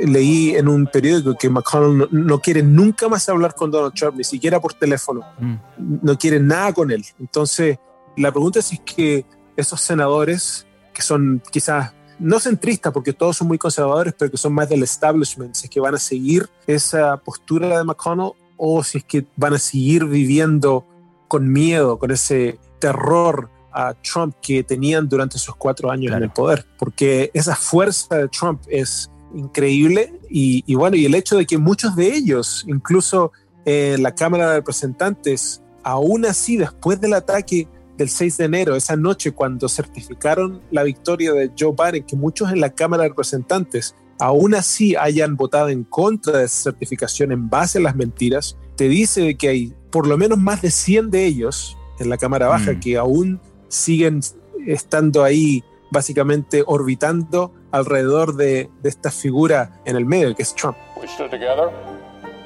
Leí 0.00 0.54
en 0.56 0.68
un 0.68 0.86
periódico 0.86 1.36
que 1.36 1.48
McConnell 1.48 1.98
no, 1.98 2.08
no, 2.10 2.40
quiere 2.40 2.62
nunca 2.62 3.08
más 3.08 3.28
hablar 3.28 3.54
con 3.54 3.70
Donald 3.70 3.94
Trump, 3.94 4.16
ni 4.16 4.24
siquiera 4.24 4.60
por 4.60 4.74
teléfono. 4.74 5.22
Mm. 5.38 5.54
No 6.02 6.18
quiere 6.18 6.40
nada 6.40 6.72
con 6.72 6.90
él. 6.90 7.04
Entonces, 7.18 7.78
la 8.16 8.30
pregunta 8.30 8.58
es 8.58 8.66
si 8.66 8.76
es 8.76 8.82
que 8.82 9.24
esos 9.56 9.80
senadores, 9.80 10.66
que 10.92 11.02
son 11.02 11.42
quizás 11.50 11.92
no 12.18 12.38
centristas, 12.38 12.92
porque 12.92 13.12
todos 13.12 13.38
son 13.38 13.48
muy 13.48 13.58
conservadores, 13.58 14.14
pero 14.16 14.30
que 14.30 14.36
son 14.36 14.52
más 14.52 14.68
del 14.68 14.82
establishment, 14.82 15.54
si 15.54 15.64
es 15.66 15.70
que 15.70 15.80
van 15.80 15.94
a 15.94 15.98
seguir 15.98 16.48
esa 16.66 17.16
postura 17.16 17.78
de 17.78 17.84
McConnell 17.84 18.32
o 18.58 18.84
si 18.84 18.98
es 18.98 19.04
que 19.04 19.26
van 19.36 19.54
a 19.54 19.58
seguir 19.58 20.04
viviendo 20.04 20.86
con 21.28 21.50
miedo, 21.50 21.98
con 21.98 22.10
ese 22.10 22.58
terror 22.78 23.48
a 23.72 23.94
Trump 23.94 24.34
que 24.42 24.62
tenían 24.62 25.08
durante 25.08 25.36
esos 25.36 25.56
cuatro 25.56 25.90
años 25.90 26.08
claro. 26.08 26.18
en 26.18 26.22
el 26.24 26.30
poder. 26.30 26.66
Porque 26.78 27.30
esa 27.32 27.56
fuerza 27.56 28.16
de 28.16 28.28
Trump 28.28 28.60
es 28.68 29.10
increíble 29.34 30.20
y, 30.28 30.74
bueno, 30.74 30.96
y 30.96 31.06
el 31.06 31.14
hecho 31.14 31.36
de 31.36 31.46
que 31.46 31.58
muchos 31.58 31.96
de 31.96 32.14
ellos, 32.14 32.64
incluso 32.68 33.32
en 33.64 34.02
la 34.02 34.14
Cámara 34.14 34.50
de 34.50 34.56
Representantes, 34.56 35.62
aún 35.82 36.24
así, 36.24 36.56
después 36.56 37.00
del 37.00 37.14
ataque 37.14 37.68
del 37.96 38.08
6 38.08 38.38
de 38.38 38.44
enero, 38.44 38.76
esa 38.76 38.96
noche 38.96 39.32
cuando 39.32 39.68
certificaron 39.68 40.62
la 40.70 40.82
victoria 40.82 41.32
de 41.32 41.50
Joe 41.58 41.74
Biden, 41.76 42.04
que 42.04 42.16
muchos 42.16 42.50
en 42.50 42.60
la 42.60 42.70
Cámara 42.70 43.02
de 43.02 43.10
Representantes 43.10 43.94
aún 44.18 44.54
así 44.54 44.94
hayan 44.96 45.36
votado 45.36 45.68
en 45.68 45.84
contra 45.84 46.38
de 46.38 46.44
esa 46.44 46.70
certificación 46.70 47.32
en 47.32 47.48
base 47.48 47.78
a 47.78 47.82
las 47.82 47.96
mentiras, 47.96 48.56
te 48.76 48.88
dice 48.88 49.34
que 49.36 49.48
hay 49.48 49.74
por 49.90 50.06
lo 50.06 50.16
menos 50.16 50.38
más 50.38 50.62
de 50.62 50.70
100 50.70 51.10
de 51.10 51.26
ellos 51.26 51.76
en 51.98 52.08
la 52.08 52.18
Cámara 52.18 52.48
Baja 52.48 52.72
mm. 52.72 52.80
que 52.80 52.96
aún 52.96 53.40
siguen 53.68 54.20
estando 54.66 55.24
ahí 55.24 55.64
básicamente 55.90 56.62
orbitando 56.66 57.52
alrededor 57.72 58.36
de, 58.36 58.70
de, 58.82 58.88
esta 58.88 59.10
figura 59.10 59.70
en 59.84 59.96
el 59.96 60.04
medio, 60.04 60.34
que 60.34 60.42
es 60.42 60.54
Trump. 60.54 60.76
We 61.00 61.08
stood 61.08 61.30
together 61.30 61.70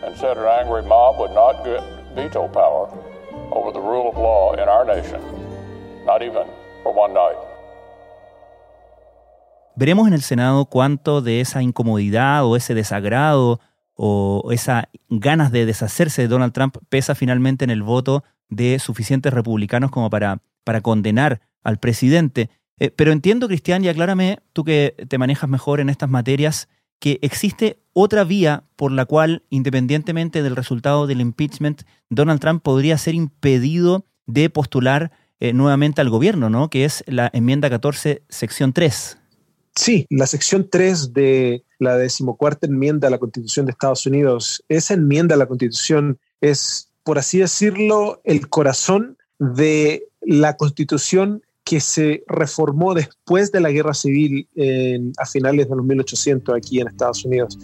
and 0.05 0.17
said 0.17 0.37
our 0.37 0.49
angry 0.49 0.83
mob 0.83 1.19
would 1.19 1.33
not 1.33 1.65
get 1.65 1.83
veto 2.15 2.49
power 2.53 2.89
over 3.53 3.73
the 3.73 3.81
rule 3.81 4.09
of 4.09 4.17
law 4.17 4.55
in 4.55 4.69
our 4.69 4.85
nation, 4.85 5.21
not 6.07 6.23
even 6.23 6.47
for 6.83 6.93
one 6.95 7.13
night. 7.13 7.37
Veremos 9.77 10.07
en 10.07 10.15
el 10.15 10.23
Senado 10.23 10.67
cuánto 10.67 11.21
de 11.21 11.41
esa 11.41 11.61
incomodidad 11.61 12.45
o 12.45 12.55
ese 12.55 12.75
desagrado 12.75 13.59
o 13.97 14.51
esa 14.53 14.89
ganas 15.09 15.51
de 15.51 15.67
deshacerse 15.67 16.23
de 16.23 16.29
Donald 16.29 16.53
Trump 16.53 16.77
pesa 16.89 17.15
finalmente 17.15 17.65
en 17.65 17.71
el 17.71 17.83
voto 17.83 18.23
de 18.49 18.79
suficientes 18.79 19.33
republicanos 19.33 19.91
como 19.91 20.11
para, 20.11 20.39
para 20.63 20.81
condenar 20.81 21.41
al 21.65 21.79
presidente. 21.79 22.51
Eh, 22.79 22.91
pero 22.91 23.13
entiendo, 23.13 23.49
Cristian, 23.49 23.85
y 23.85 23.89
aclárame, 23.89 24.41
tú 24.53 24.65
que 24.65 24.95
te 25.09 25.19
manejas 25.19 25.49
mejor 25.49 25.81
en 25.81 25.89
estas 25.89 26.11
materias, 26.11 26.69
que 26.99 27.19
existe 27.23 27.79
otra 27.93 28.25
vía 28.25 28.65
por 28.77 28.91
la 28.91 29.05
cual, 29.05 29.43
independientemente 29.51 30.43
del 30.43 30.57
resultado 30.57 31.07
del 31.07 31.21
impeachment, 31.21 31.83
Donald 32.09 32.41
Trump 32.41 32.63
podría 32.63 32.99
ser 32.99 33.15
impedido 33.15 34.07
de 34.27 34.51
postular 34.51 35.13
eh, 35.41 35.53
nuevamente 35.53 36.01
al 36.01 36.11
gobierno, 36.11 36.49
¿no? 36.49 36.71
Que 36.71 36.85
es 36.85 37.05
la 37.07 37.31
enmienda 37.33 37.69
14, 37.69 38.23
sección 38.29 38.73
3. 38.73 39.19
Sí, 39.77 40.07
la 40.09 40.27
sección 40.27 40.69
3 40.71 41.13
de 41.13 41.65
la 41.79 41.97
decimocuarta 41.97 42.67
enmienda 42.67 43.09
a 43.09 43.11
la 43.11 43.19
Constitución 43.19 43.67
de 43.67 43.73
Estados 43.73 44.07
Unidos, 44.07 44.65
esa 44.69 44.95
enmienda 44.95 45.35
a 45.35 45.39
la 45.39 45.47
Constitución 45.47 46.19
es, 46.41 46.91
por 47.03 47.19
así 47.19 47.39
decirlo, 47.39 48.21
el 48.25 48.49
corazón 48.49 49.19
de 49.39 50.07
la 50.21 50.57
Constitución 50.57 51.43
que 51.65 51.81
se 51.81 52.23
reformó 52.29 52.95
después 52.95 53.51
de 53.51 53.61
la 53.61 53.71
guerra 53.71 53.95
civil 53.95 54.49
a 55.17 55.27
finales 55.27 55.69
de 55.69 55.77
los 55.77 55.85
1800 55.85 56.55
aquí 56.55 56.81
en 56.81 56.89
Estados 56.89 57.25
Unidos. 57.25 57.59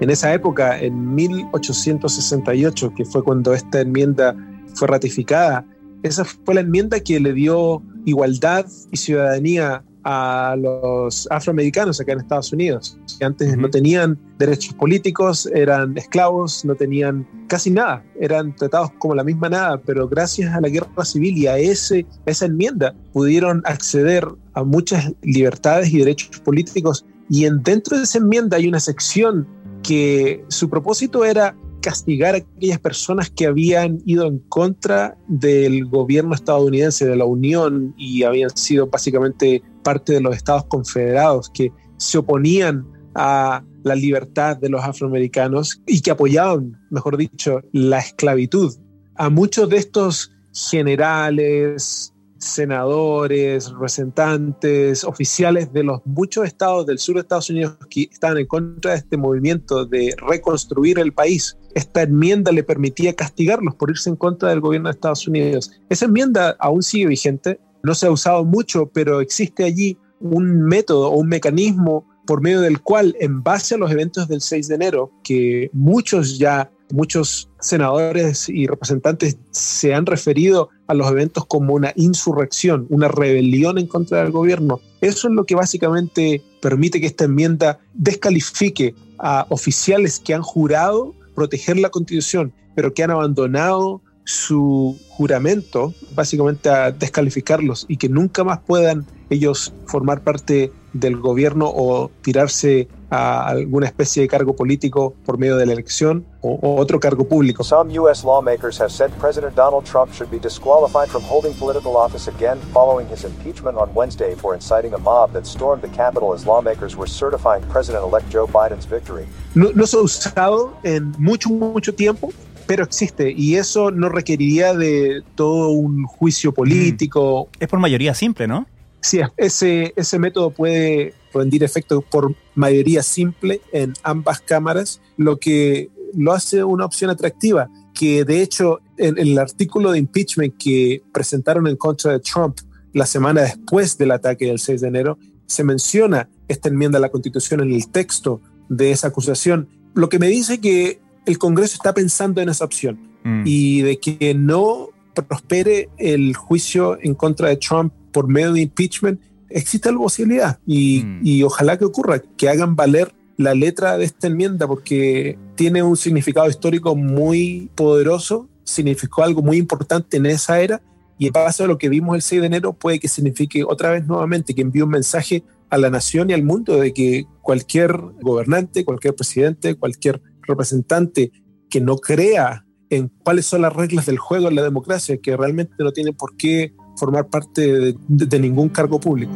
En 0.00 0.10
esa 0.10 0.34
época, 0.34 0.78
en 0.78 1.14
1868, 1.14 2.92
que 2.94 3.04
fue 3.04 3.22
cuando 3.24 3.54
esta 3.54 3.80
enmienda 3.80 4.36
fue 4.74 4.88
ratificada, 4.88 5.64
esa 6.02 6.24
fue 6.24 6.54
la 6.54 6.60
enmienda 6.60 7.00
que 7.00 7.18
le 7.18 7.32
dio 7.32 7.82
igualdad 8.04 8.66
y 8.92 8.96
ciudadanía 8.98 9.82
a 10.08 10.54
los 10.56 11.26
afroamericanos 11.32 12.00
acá 12.00 12.12
en 12.12 12.20
Estados 12.20 12.52
Unidos, 12.52 12.96
que 13.18 13.24
antes 13.24 13.56
no 13.56 13.68
tenían 13.68 14.16
derechos 14.38 14.72
políticos, 14.74 15.46
eran 15.52 15.98
esclavos, 15.98 16.64
no 16.64 16.76
tenían 16.76 17.26
casi 17.48 17.70
nada, 17.70 18.04
eran 18.20 18.54
tratados 18.54 18.92
como 18.98 19.16
la 19.16 19.24
misma 19.24 19.48
nada, 19.48 19.80
pero 19.84 20.06
gracias 20.08 20.54
a 20.54 20.60
la 20.60 20.68
guerra 20.68 21.04
civil 21.04 21.36
y 21.36 21.48
a, 21.48 21.58
ese, 21.58 22.06
esa 22.24 22.46
enmienda 22.46 22.94
pudieron 23.12 23.62
acceder 23.64 24.24
a 24.54 24.62
muchas 24.62 25.12
libertades 25.22 25.92
y 25.92 25.98
derechos 25.98 26.38
políticos. 26.38 27.04
Y 27.28 27.46
en, 27.46 27.64
dentro 27.64 27.96
de 27.96 28.04
esa 28.04 28.18
enmienda 28.18 28.58
hay 28.58 28.68
una 28.68 28.78
sección 28.78 29.48
que 29.82 30.44
su 30.46 30.70
propósito 30.70 31.24
era 31.24 31.56
castigar 31.80 32.34
a 32.34 32.38
aquellas 32.38 32.78
personas 32.80 33.30
que 33.30 33.46
habían 33.46 34.02
ido 34.06 34.26
en 34.26 34.38
contra 34.48 35.16
del 35.28 35.84
gobierno 35.86 36.34
estadounidense, 36.34 37.06
de 37.06 37.16
la 37.16 37.24
Unión, 37.24 37.94
y 37.96 38.24
habían 38.24 38.50
sido 38.50 38.88
básicamente 38.88 39.62
parte 39.86 40.14
de 40.14 40.20
los 40.20 40.34
Estados 40.34 40.64
Confederados, 40.64 41.48
que 41.48 41.70
se 41.96 42.18
oponían 42.18 42.84
a 43.14 43.62
la 43.84 43.94
libertad 43.94 44.56
de 44.56 44.68
los 44.68 44.82
afroamericanos 44.82 45.80
y 45.86 46.00
que 46.00 46.10
apoyaban, 46.10 46.76
mejor 46.90 47.16
dicho, 47.16 47.60
la 47.70 48.00
esclavitud. 48.00 48.74
A 49.14 49.30
muchos 49.30 49.68
de 49.68 49.76
estos 49.76 50.32
generales, 50.52 52.12
senadores, 52.38 53.70
representantes, 53.70 55.04
oficiales 55.04 55.72
de 55.72 55.84
los 55.84 56.00
muchos 56.04 56.46
estados 56.46 56.84
del 56.84 56.98
sur 56.98 57.14
de 57.14 57.20
Estados 57.20 57.48
Unidos 57.48 57.76
que 57.88 58.08
estaban 58.10 58.38
en 58.38 58.46
contra 58.46 58.90
de 58.90 58.98
este 58.98 59.16
movimiento 59.16 59.86
de 59.86 60.16
reconstruir 60.18 60.98
el 60.98 61.12
país. 61.12 61.56
Esta 61.76 62.02
enmienda 62.02 62.50
le 62.50 62.64
permitía 62.64 63.14
castigarlos 63.14 63.76
por 63.76 63.90
irse 63.90 64.10
en 64.10 64.16
contra 64.16 64.48
del 64.48 64.60
gobierno 64.60 64.88
de 64.88 64.94
Estados 64.94 65.28
Unidos. 65.28 65.70
Esa 65.88 66.06
enmienda 66.06 66.56
aún 66.58 66.82
sigue 66.82 67.06
vigente, 67.06 67.60
no 67.86 67.94
se 67.94 68.06
ha 68.06 68.10
usado 68.10 68.44
mucho, 68.44 68.90
pero 68.92 69.20
existe 69.20 69.64
allí 69.64 69.96
un 70.20 70.62
método 70.62 71.10
o 71.10 71.16
un 71.18 71.28
mecanismo 71.28 72.04
por 72.26 72.42
medio 72.42 72.60
del 72.60 72.80
cual, 72.82 73.16
en 73.20 73.42
base 73.42 73.76
a 73.76 73.78
los 73.78 73.90
eventos 73.90 74.26
del 74.26 74.40
6 74.40 74.68
de 74.68 74.74
enero, 74.74 75.12
que 75.22 75.70
muchos 75.72 76.38
ya 76.38 76.70
muchos 76.92 77.50
senadores 77.60 78.48
y 78.48 78.66
representantes 78.66 79.38
se 79.50 79.94
han 79.94 80.06
referido 80.06 80.68
a 80.86 80.94
los 80.94 81.10
eventos 81.10 81.46
como 81.46 81.74
una 81.74 81.92
insurrección, 81.96 82.86
una 82.90 83.08
rebelión 83.08 83.78
en 83.78 83.86
contra 83.86 84.22
del 84.22 84.30
gobierno. 84.30 84.80
Eso 85.00 85.28
es 85.28 85.34
lo 85.34 85.44
que 85.44 85.54
básicamente 85.54 86.42
permite 86.60 87.00
que 87.00 87.06
esta 87.06 87.24
enmienda 87.24 87.80
descalifique 87.94 88.94
a 89.18 89.46
oficiales 89.48 90.20
que 90.20 90.34
han 90.34 90.42
jurado 90.42 91.14
proteger 91.34 91.76
la 91.76 91.90
constitución, 91.90 92.52
pero 92.74 92.94
que 92.94 93.02
han 93.02 93.10
abandonado 93.10 94.00
su 94.26 94.98
juramento, 95.08 95.94
básicamente 96.14 96.68
a 96.68 96.90
descalificarlos 96.90 97.86
y 97.88 97.96
que 97.96 98.08
nunca 98.08 98.42
más 98.42 98.58
puedan 98.58 99.06
ellos 99.30 99.72
formar 99.86 100.22
parte 100.22 100.72
del 100.92 101.16
gobierno 101.16 101.70
o 101.72 102.10
tirarse 102.22 102.88
a 103.08 103.46
alguna 103.46 103.86
especie 103.86 104.22
de 104.22 104.28
cargo 104.28 104.56
político 104.56 105.14
por 105.24 105.38
medio 105.38 105.56
de 105.56 105.66
la 105.66 105.74
elección 105.74 106.26
o, 106.40 106.58
o, 106.60 106.76
otro 106.80 106.98
cargo 106.98 107.24
público. 107.28 107.62
Some 107.62 107.96
U.S. 108.00 108.24
lawmakers 108.24 108.80
have 108.80 108.90
said 108.90 109.12
President 109.20 109.54
Donald 109.54 109.84
Trump 109.84 110.12
should 110.12 110.30
be 110.30 110.40
disqualified 110.40 111.08
from 111.08 111.22
holding 111.22 111.54
political 111.54 111.96
office 111.96 112.28
again 112.28 112.58
following 112.72 113.06
his 113.08 113.24
impeachment 113.24 113.78
on 113.78 113.94
Wednesday 113.94 114.34
for 114.34 114.54
inciting 114.54 114.92
a 114.94 114.98
mob 114.98 115.32
that 115.34 115.46
stormed 115.46 115.82
the 115.82 115.96
Capitol 115.96 116.34
as 116.34 116.46
lawmakers 116.46 116.96
were 116.96 117.06
certifying 117.06 117.62
President-elect 117.70 118.28
Joe 118.28 118.48
Biden's 118.48 118.86
victory. 118.86 119.28
No, 119.54 119.70
no 119.72 119.86
se 119.86 119.96
ha 119.96 120.00
usado 120.00 120.76
en 120.82 121.14
mucho, 121.18 121.48
mucho 121.50 121.94
tiempo, 121.94 122.32
pero 122.66 122.84
existe 122.84 123.32
y 123.36 123.56
eso 123.56 123.90
no 123.90 124.08
requeriría 124.08 124.74
de 124.74 125.22
todo 125.34 125.70
un 125.70 126.04
juicio 126.04 126.52
político. 126.52 127.48
Es 127.60 127.68
por 127.68 127.78
mayoría 127.78 128.14
simple, 128.14 128.46
¿no? 128.46 128.66
Sí, 129.00 129.20
ese, 129.36 129.92
ese 129.96 130.18
método 130.18 130.50
puede 130.50 131.14
rendir 131.32 131.62
efecto 131.62 132.00
por 132.00 132.34
mayoría 132.54 133.02
simple 133.02 133.60
en 133.72 133.92
ambas 134.02 134.40
cámaras, 134.40 135.00
lo 135.16 135.38
que 135.38 135.90
lo 136.14 136.32
hace 136.32 136.64
una 136.64 136.84
opción 136.84 137.10
atractiva, 137.10 137.68
que 137.94 138.24
de 138.24 138.42
hecho 138.42 138.80
en, 138.96 139.18
el 139.18 139.38
artículo 139.38 139.92
de 139.92 139.98
impeachment 139.98 140.56
que 140.58 141.02
presentaron 141.12 141.66
en 141.66 141.76
contra 141.76 142.12
de 142.12 142.20
Trump 142.20 142.58
la 142.92 143.06
semana 143.06 143.42
después 143.42 143.98
del 143.98 144.10
ataque 144.10 144.46
del 144.46 144.58
6 144.58 144.80
de 144.80 144.88
enero, 144.88 145.18
se 145.46 145.62
menciona 145.62 146.28
esta 146.48 146.68
enmienda 146.68 146.98
a 146.98 147.00
la 147.00 147.10
Constitución 147.10 147.60
en 147.60 147.72
el 147.72 147.88
texto 147.90 148.40
de 148.68 148.90
esa 148.90 149.08
acusación, 149.08 149.68
lo 149.94 150.08
que 150.08 150.18
me 150.18 150.28
dice 150.28 150.60
que 150.60 151.00
el 151.26 151.38
Congreso 151.38 151.74
está 151.74 151.92
pensando 151.92 152.40
en 152.40 152.48
esa 152.48 152.64
opción 152.64 152.98
mm. 153.24 153.42
y 153.44 153.82
de 153.82 153.98
que 153.98 154.34
no 154.34 154.88
prospere 155.14 155.88
el 155.98 156.34
juicio 156.34 156.98
en 157.02 157.14
contra 157.14 157.48
de 157.48 157.56
Trump 157.56 157.92
por 158.12 158.28
medio 158.28 158.52
de 158.52 158.62
impeachment, 158.62 159.20
existe 159.48 159.90
la 159.90 159.98
posibilidad 159.98 160.58
y, 160.66 161.02
mm. 161.04 161.20
y 161.24 161.42
ojalá 161.42 161.76
que 161.76 161.84
ocurra, 161.84 162.22
que 162.36 162.48
hagan 162.48 162.76
valer 162.76 163.14
la 163.36 163.54
letra 163.54 163.98
de 163.98 164.04
esta 164.04 164.28
enmienda 164.28 164.66
porque 164.66 165.38
tiene 165.56 165.82
un 165.82 165.96
significado 165.96 166.48
histórico 166.48 166.96
muy 166.96 167.70
poderoso, 167.74 168.48
significó 168.64 169.22
algo 169.22 169.42
muy 169.42 169.58
importante 169.58 170.16
en 170.16 170.26
esa 170.26 170.60
era 170.60 170.80
y 171.18 171.26
en 171.26 171.32
base 171.32 171.64
a 171.64 171.66
lo 171.66 171.78
que 171.78 171.88
vimos 171.88 172.14
el 172.14 172.22
6 172.22 172.40
de 172.40 172.46
enero 172.46 172.72
puede 172.72 172.98
que 172.98 173.08
signifique 173.08 173.64
otra 173.64 173.90
vez 173.90 174.06
nuevamente 174.06 174.54
que 174.54 174.62
envíe 174.62 174.82
un 174.82 174.90
mensaje 174.90 175.44
a 175.70 175.78
la 175.78 175.90
nación 175.90 176.30
y 176.30 176.32
al 176.32 176.44
mundo 176.44 176.76
de 176.76 176.92
que 176.92 177.26
cualquier 177.42 177.96
gobernante, 178.20 178.84
cualquier 178.84 179.14
presidente, 179.14 179.74
cualquier 179.74 180.20
representante 180.46 181.32
que 181.68 181.80
no 181.80 181.96
crea 181.96 182.64
en 182.90 183.08
cuáles 183.08 183.46
son 183.46 183.62
las 183.62 183.72
reglas 183.72 184.06
del 184.06 184.18
juego 184.18 184.48
en 184.48 184.54
la 184.54 184.62
democracia, 184.62 185.18
que 185.20 185.36
realmente 185.36 185.74
no 185.78 185.92
tiene 185.92 186.12
por 186.12 186.36
qué 186.36 186.74
formar 186.96 187.28
parte 187.28 187.60
de, 187.60 187.96
de, 188.08 188.26
de 188.26 188.40
ningún 188.40 188.68
cargo 188.68 189.00
público. 189.00 189.32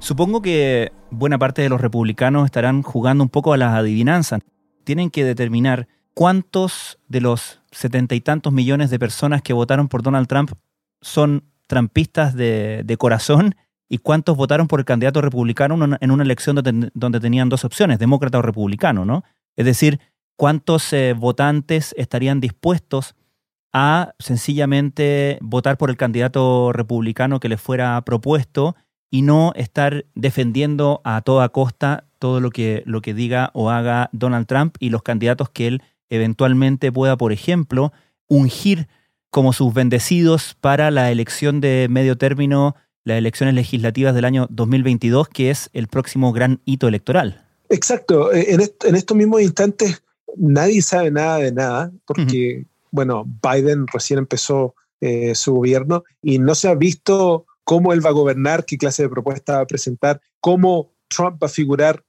Supongo 0.00 0.40
que 0.40 0.90
buena 1.10 1.38
parte 1.38 1.62
de 1.62 1.68
los 1.68 1.80
republicanos 1.80 2.46
estarán 2.46 2.82
jugando 2.82 3.22
un 3.22 3.30
poco 3.30 3.52
a 3.52 3.58
las 3.58 3.74
adivinanzas. 3.74 4.40
Tienen 4.84 5.10
que 5.10 5.24
determinar 5.24 5.86
¿cuántos 6.18 6.98
de 7.06 7.20
los 7.20 7.60
setenta 7.70 8.16
y 8.16 8.20
tantos 8.20 8.52
millones 8.52 8.90
de 8.90 8.98
personas 8.98 9.40
que 9.40 9.52
votaron 9.52 9.86
por 9.86 10.02
Donald 10.02 10.26
Trump 10.26 10.50
son 11.00 11.44
trampistas 11.68 12.34
de, 12.34 12.96
corazón 12.98 13.54
y 13.88 13.98
cuántos 13.98 14.36
votaron 14.36 14.68
por 14.68 14.80
el 14.80 14.84
candidato 14.84 15.20
republicano 15.20 15.96
en 16.00 16.10
una 16.10 16.22
elección 16.22 16.56
donde, 16.56 17.20
tenían 17.20 17.48
dos 17.48 17.64
opciones, 17.64 17.98
demócrata 17.98 18.38
o 18.38 18.42
republicano, 18.42 19.04
¿no? 19.04 19.24
Es 19.56 19.64
decir, 19.64 19.98
cuántos 20.36 20.92
eh, 20.92 21.14
votantes 21.14 21.94
estarían 21.96 22.40
dispuestos 22.40 23.14
a 23.72 24.14
sencillamente 24.18 25.38
votar 25.40 25.78
por 25.78 25.90
el 25.90 25.96
candidato 25.96 26.72
republicano 26.72 27.40
que 27.40 27.48
les 27.48 27.60
fuera 27.60 28.00
propuesto 28.02 28.76
y 29.10 29.22
no 29.22 29.52
estar 29.56 30.04
defendiendo 30.14 31.00
a 31.04 31.22
toda 31.22 31.48
costa 31.48 32.04
todo 32.18 32.40
lo 32.40 32.50
que, 32.50 32.82
lo 32.84 33.00
que 33.00 33.14
diga 33.14 33.50
o 33.54 33.70
haga 33.70 34.10
Donald 34.12 34.46
Trump 34.46 34.76
y 34.80 34.90
los 34.90 35.02
candidatos 35.02 35.50
que 35.50 35.68
él 35.68 35.82
eventualmente 36.10 36.90
pueda, 36.92 37.16
por 37.16 37.32
ejemplo, 37.32 37.92
ungir 38.28 38.88
como 39.30 39.52
sus 39.52 39.72
bendecidos 39.72 40.56
para 40.60 40.90
la 40.90 41.10
elección 41.10 41.60
de 41.60 41.86
medio 41.90 42.16
término, 42.16 42.74
las 43.08 43.18
elecciones 43.18 43.54
legislativas 43.54 44.14
del 44.14 44.24
año 44.24 44.46
2022, 44.50 45.28
que 45.28 45.50
es 45.50 45.70
el 45.72 45.88
próximo 45.88 46.32
gran 46.32 46.60
hito 46.64 46.86
electoral. 46.86 47.44
Exacto. 47.68 48.32
Eh, 48.32 48.46
en, 48.50 48.94
estos 48.94 49.16
mismos 49.16 49.42
instantes 49.42 50.02
nadie 50.36 50.82
sabe 50.82 51.10
nada 51.10 51.38
de 51.38 51.52
nada, 51.52 51.92
porque, 52.06 52.66
bueno, 52.90 53.24
Biden 53.42 53.86
recién 53.92 54.18
empezó 54.18 54.74
eh, 55.00 55.34
su 55.34 55.54
gobierno 55.54 56.04
y 56.22 56.38
no 56.38 56.54
se 56.54 56.68
ha 56.68 56.74
visto 56.74 57.46
cómo 57.64 57.92
él 57.92 58.04
va 58.04 58.10
a 58.10 58.14
gobernar, 58.14 58.64
qué 58.64 58.78
clase 58.78 59.02
de 59.02 59.08
propuesta 59.08 59.56
va 59.56 59.60
a 59.62 59.66
presentar, 59.66 60.20
cómo 60.40 60.92
Trump 61.08 61.42
va 61.42 61.46
a 61.46 61.50
figurar 61.50 62.04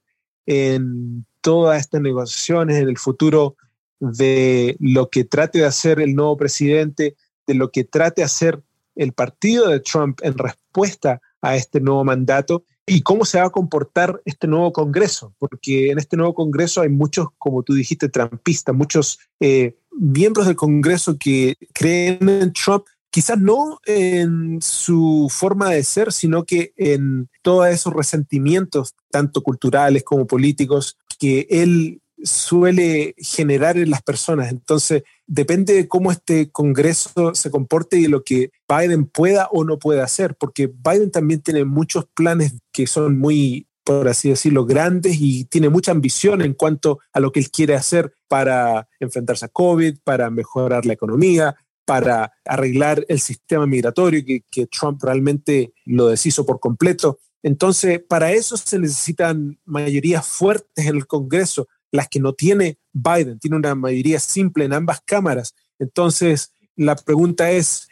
en 0.46 1.24
todas 1.40 1.80
estas 1.80 2.00
negociaciones, 2.00 2.76
en 2.76 2.88
el 2.88 2.98
futuro 2.98 3.56
de 3.98 4.76
lo 4.80 5.08
que 5.08 5.24
trate 5.24 5.60
de 5.60 5.66
hacer 5.66 6.00
el 6.00 6.14
nuevo 6.14 6.36
presidente, 6.36 7.16
de 7.46 7.54
lo 7.54 7.70
que 7.70 7.84
trate 7.84 8.22
de 8.22 8.26
hacer 8.26 8.62
el 9.00 9.14
partido 9.14 9.68
de 9.68 9.80
Trump 9.80 10.20
en 10.22 10.36
respuesta 10.36 11.22
a 11.40 11.56
este 11.56 11.80
nuevo 11.80 12.04
mandato 12.04 12.64
y 12.84 13.00
cómo 13.00 13.24
se 13.24 13.38
va 13.40 13.46
a 13.46 13.50
comportar 13.50 14.20
este 14.26 14.46
nuevo 14.46 14.74
Congreso, 14.74 15.34
porque 15.38 15.90
en 15.90 15.98
este 15.98 16.18
nuevo 16.18 16.34
Congreso 16.34 16.82
hay 16.82 16.90
muchos, 16.90 17.28
como 17.38 17.62
tú 17.62 17.72
dijiste, 17.72 18.10
trampistas, 18.10 18.74
muchos 18.74 19.18
eh, 19.40 19.74
miembros 19.92 20.46
del 20.46 20.56
Congreso 20.56 21.16
que 21.18 21.56
creen 21.72 22.28
en 22.28 22.52
Trump, 22.52 22.84
quizás 23.10 23.38
no 23.38 23.80
en 23.86 24.60
su 24.60 25.28
forma 25.30 25.70
de 25.70 25.82
ser, 25.82 26.12
sino 26.12 26.44
que 26.44 26.74
en 26.76 27.30
todos 27.40 27.68
esos 27.68 27.94
resentimientos, 27.94 28.94
tanto 29.10 29.42
culturales 29.42 30.04
como 30.04 30.26
políticos, 30.26 30.98
que 31.18 31.46
él 31.48 32.02
suele 32.22 33.14
generar 33.18 33.76
en 33.76 33.90
las 33.90 34.02
personas. 34.02 34.50
Entonces, 34.50 35.02
depende 35.26 35.74
de 35.74 35.88
cómo 35.88 36.10
este 36.10 36.50
Congreso 36.50 37.34
se 37.34 37.50
comporte 37.50 37.98
y 37.98 38.06
lo 38.06 38.24
que 38.24 38.50
Biden 38.68 39.06
pueda 39.06 39.48
o 39.52 39.64
no 39.64 39.78
pueda 39.78 40.04
hacer, 40.04 40.36
porque 40.36 40.66
Biden 40.66 41.10
también 41.10 41.40
tiene 41.40 41.64
muchos 41.64 42.06
planes 42.14 42.54
que 42.72 42.86
son 42.86 43.18
muy, 43.18 43.68
por 43.84 44.08
así 44.08 44.30
decirlo, 44.30 44.64
grandes 44.64 45.16
y 45.20 45.44
tiene 45.44 45.68
mucha 45.68 45.92
ambición 45.92 46.42
en 46.42 46.54
cuanto 46.54 47.00
a 47.12 47.20
lo 47.20 47.32
que 47.32 47.40
él 47.40 47.50
quiere 47.50 47.74
hacer 47.74 48.12
para 48.28 48.88
enfrentarse 48.98 49.46
a 49.46 49.48
COVID, 49.48 49.98
para 50.04 50.30
mejorar 50.30 50.86
la 50.86 50.92
economía, 50.92 51.56
para 51.84 52.32
arreglar 52.44 53.04
el 53.08 53.20
sistema 53.20 53.66
migratorio 53.66 54.24
que, 54.24 54.44
que 54.50 54.66
Trump 54.66 55.02
realmente 55.02 55.72
lo 55.84 56.08
deshizo 56.08 56.46
por 56.46 56.60
completo. 56.60 57.18
Entonces, 57.42 58.00
para 58.06 58.32
eso 58.32 58.56
se 58.56 58.78
necesitan 58.78 59.58
mayorías 59.64 60.26
fuertes 60.26 60.86
en 60.86 60.96
el 60.96 61.06
Congreso 61.06 61.68
las 61.90 62.08
que 62.08 62.20
no 62.20 62.32
tiene 62.34 62.78
Biden, 62.92 63.38
tiene 63.38 63.56
una 63.56 63.74
mayoría 63.74 64.20
simple 64.20 64.64
en 64.64 64.72
ambas 64.72 65.00
cámaras. 65.04 65.54
Entonces, 65.78 66.52
la 66.76 66.96
pregunta 66.96 67.50
es, 67.50 67.88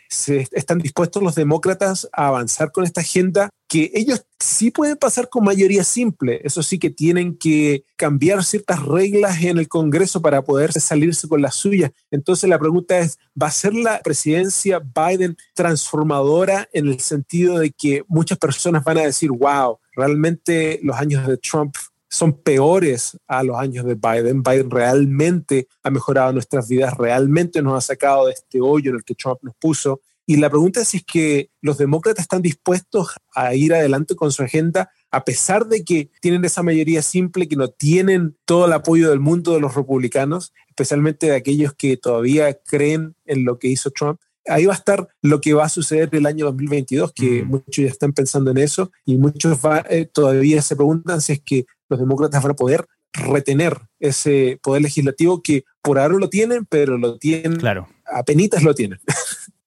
¿están 0.52 0.78
dispuestos 0.78 1.22
los 1.22 1.34
demócratas 1.34 2.08
a 2.12 2.28
avanzar 2.28 2.72
con 2.72 2.84
esta 2.84 3.02
agenda? 3.02 3.50
Que 3.68 3.90
ellos 3.92 4.24
sí 4.38 4.70
pueden 4.70 4.96
pasar 4.96 5.28
con 5.28 5.44
mayoría 5.44 5.84
simple, 5.84 6.40
eso 6.42 6.62
sí 6.62 6.78
que 6.78 6.88
tienen 6.88 7.36
que 7.36 7.84
cambiar 7.96 8.42
ciertas 8.44 8.82
reglas 8.82 9.42
en 9.42 9.58
el 9.58 9.68
Congreso 9.68 10.22
para 10.22 10.42
poder 10.42 10.72
salirse 10.72 11.28
con 11.28 11.42
las 11.42 11.56
suyas. 11.56 11.90
Entonces 12.10 12.48
la 12.48 12.58
pregunta 12.58 12.98
es, 12.98 13.18
¿va 13.40 13.48
a 13.48 13.50
ser 13.50 13.74
la 13.74 14.00
presidencia 14.00 14.80
Biden 14.80 15.36
transformadora 15.54 16.66
en 16.72 16.86
el 16.86 17.00
sentido 17.00 17.58
de 17.58 17.72
que 17.72 18.04
muchas 18.08 18.38
personas 18.38 18.84
van 18.84 18.96
a 18.98 19.02
decir, 19.02 19.30
wow, 19.30 19.78
realmente 19.92 20.80
los 20.82 20.96
años 20.96 21.26
de 21.26 21.36
Trump 21.36 21.74
son 22.08 22.32
peores 22.32 23.18
a 23.26 23.42
los 23.42 23.58
años 23.58 23.84
de 23.84 23.94
Biden. 23.94 24.42
Biden 24.42 24.70
realmente 24.70 25.68
ha 25.82 25.90
mejorado 25.90 26.32
nuestras 26.32 26.68
vidas, 26.68 26.96
realmente 26.96 27.62
nos 27.62 27.76
ha 27.76 27.86
sacado 27.86 28.26
de 28.26 28.32
este 28.32 28.60
hoyo 28.60 28.90
en 28.90 28.96
el 28.96 29.04
que 29.04 29.14
Trump 29.14 29.40
nos 29.42 29.54
puso. 29.56 30.00
Y 30.26 30.36
la 30.36 30.50
pregunta 30.50 30.82
es 30.82 30.88
si 30.88 30.98
es 30.98 31.04
que 31.04 31.50
los 31.62 31.78
demócratas 31.78 32.22
están 32.22 32.42
dispuestos 32.42 33.14
a 33.34 33.54
ir 33.54 33.72
adelante 33.72 34.14
con 34.14 34.30
su 34.30 34.42
agenda 34.42 34.90
a 35.10 35.24
pesar 35.24 35.66
de 35.66 35.84
que 35.84 36.10
tienen 36.20 36.44
esa 36.44 36.62
mayoría 36.62 37.02
simple, 37.02 37.48
que 37.48 37.56
no 37.56 37.68
tienen 37.68 38.36
todo 38.44 38.66
el 38.66 38.72
apoyo 38.72 39.10
del 39.10 39.20
mundo 39.20 39.54
de 39.54 39.60
los 39.60 39.74
republicanos, 39.74 40.52
especialmente 40.68 41.26
de 41.26 41.36
aquellos 41.36 41.74
que 41.74 41.96
todavía 41.96 42.52
creen 42.54 43.14
en 43.24 43.44
lo 43.44 43.58
que 43.58 43.68
hizo 43.68 43.90
Trump. 43.90 44.20
Ahí 44.46 44.66
va 44.66 44.72
a 44.72 44.76
estar 44.76 45.08
lo 45.20 45.40
que 45.40 45.52
va 45.52 45.64
a 45.64 45.68
suceder 45.68 46.08
el 46.12 46.26
año 46.26 46.46
2022, 46.46 47.12
que 47.12 47.42
muchos 47.44 47.76
ya 47.76 47.88
están 47.88 48.12
pensando 48.12 48.50
en 48.50 48.58
eso 48.58 48.90
y 49.04 49.16
muchos 49.16 49.58
eh, 49.90 50.08
todavía 50.10 50.62
se 50.62 50.76
preguntan 50.76 51.20
si 51.20 51.34
es 51.34 51.40
que 51.40 51.66
los 51.88 51.98
demócratas 51.98 52.42
van 52.42 52.52
a 52.52 52.56
poder 52.56 52.86
retener 53.12 53.78
ese 54.00 54.58
poder 54.62 54.82
legislativo 54.82 55.42
que 55.42 55.64
por 55.82 55.98
ahora 55.98 56.14
lo 56.18 56.28
tienen, 56.28 56.66
pero 56.66 56.98
lo 56.98 57.18
tienen, 57.18 57.56
claro. 57.56 57.88
penitas 58.26 58.62
lo 58.62 58.74
tienen. 58.74 58.98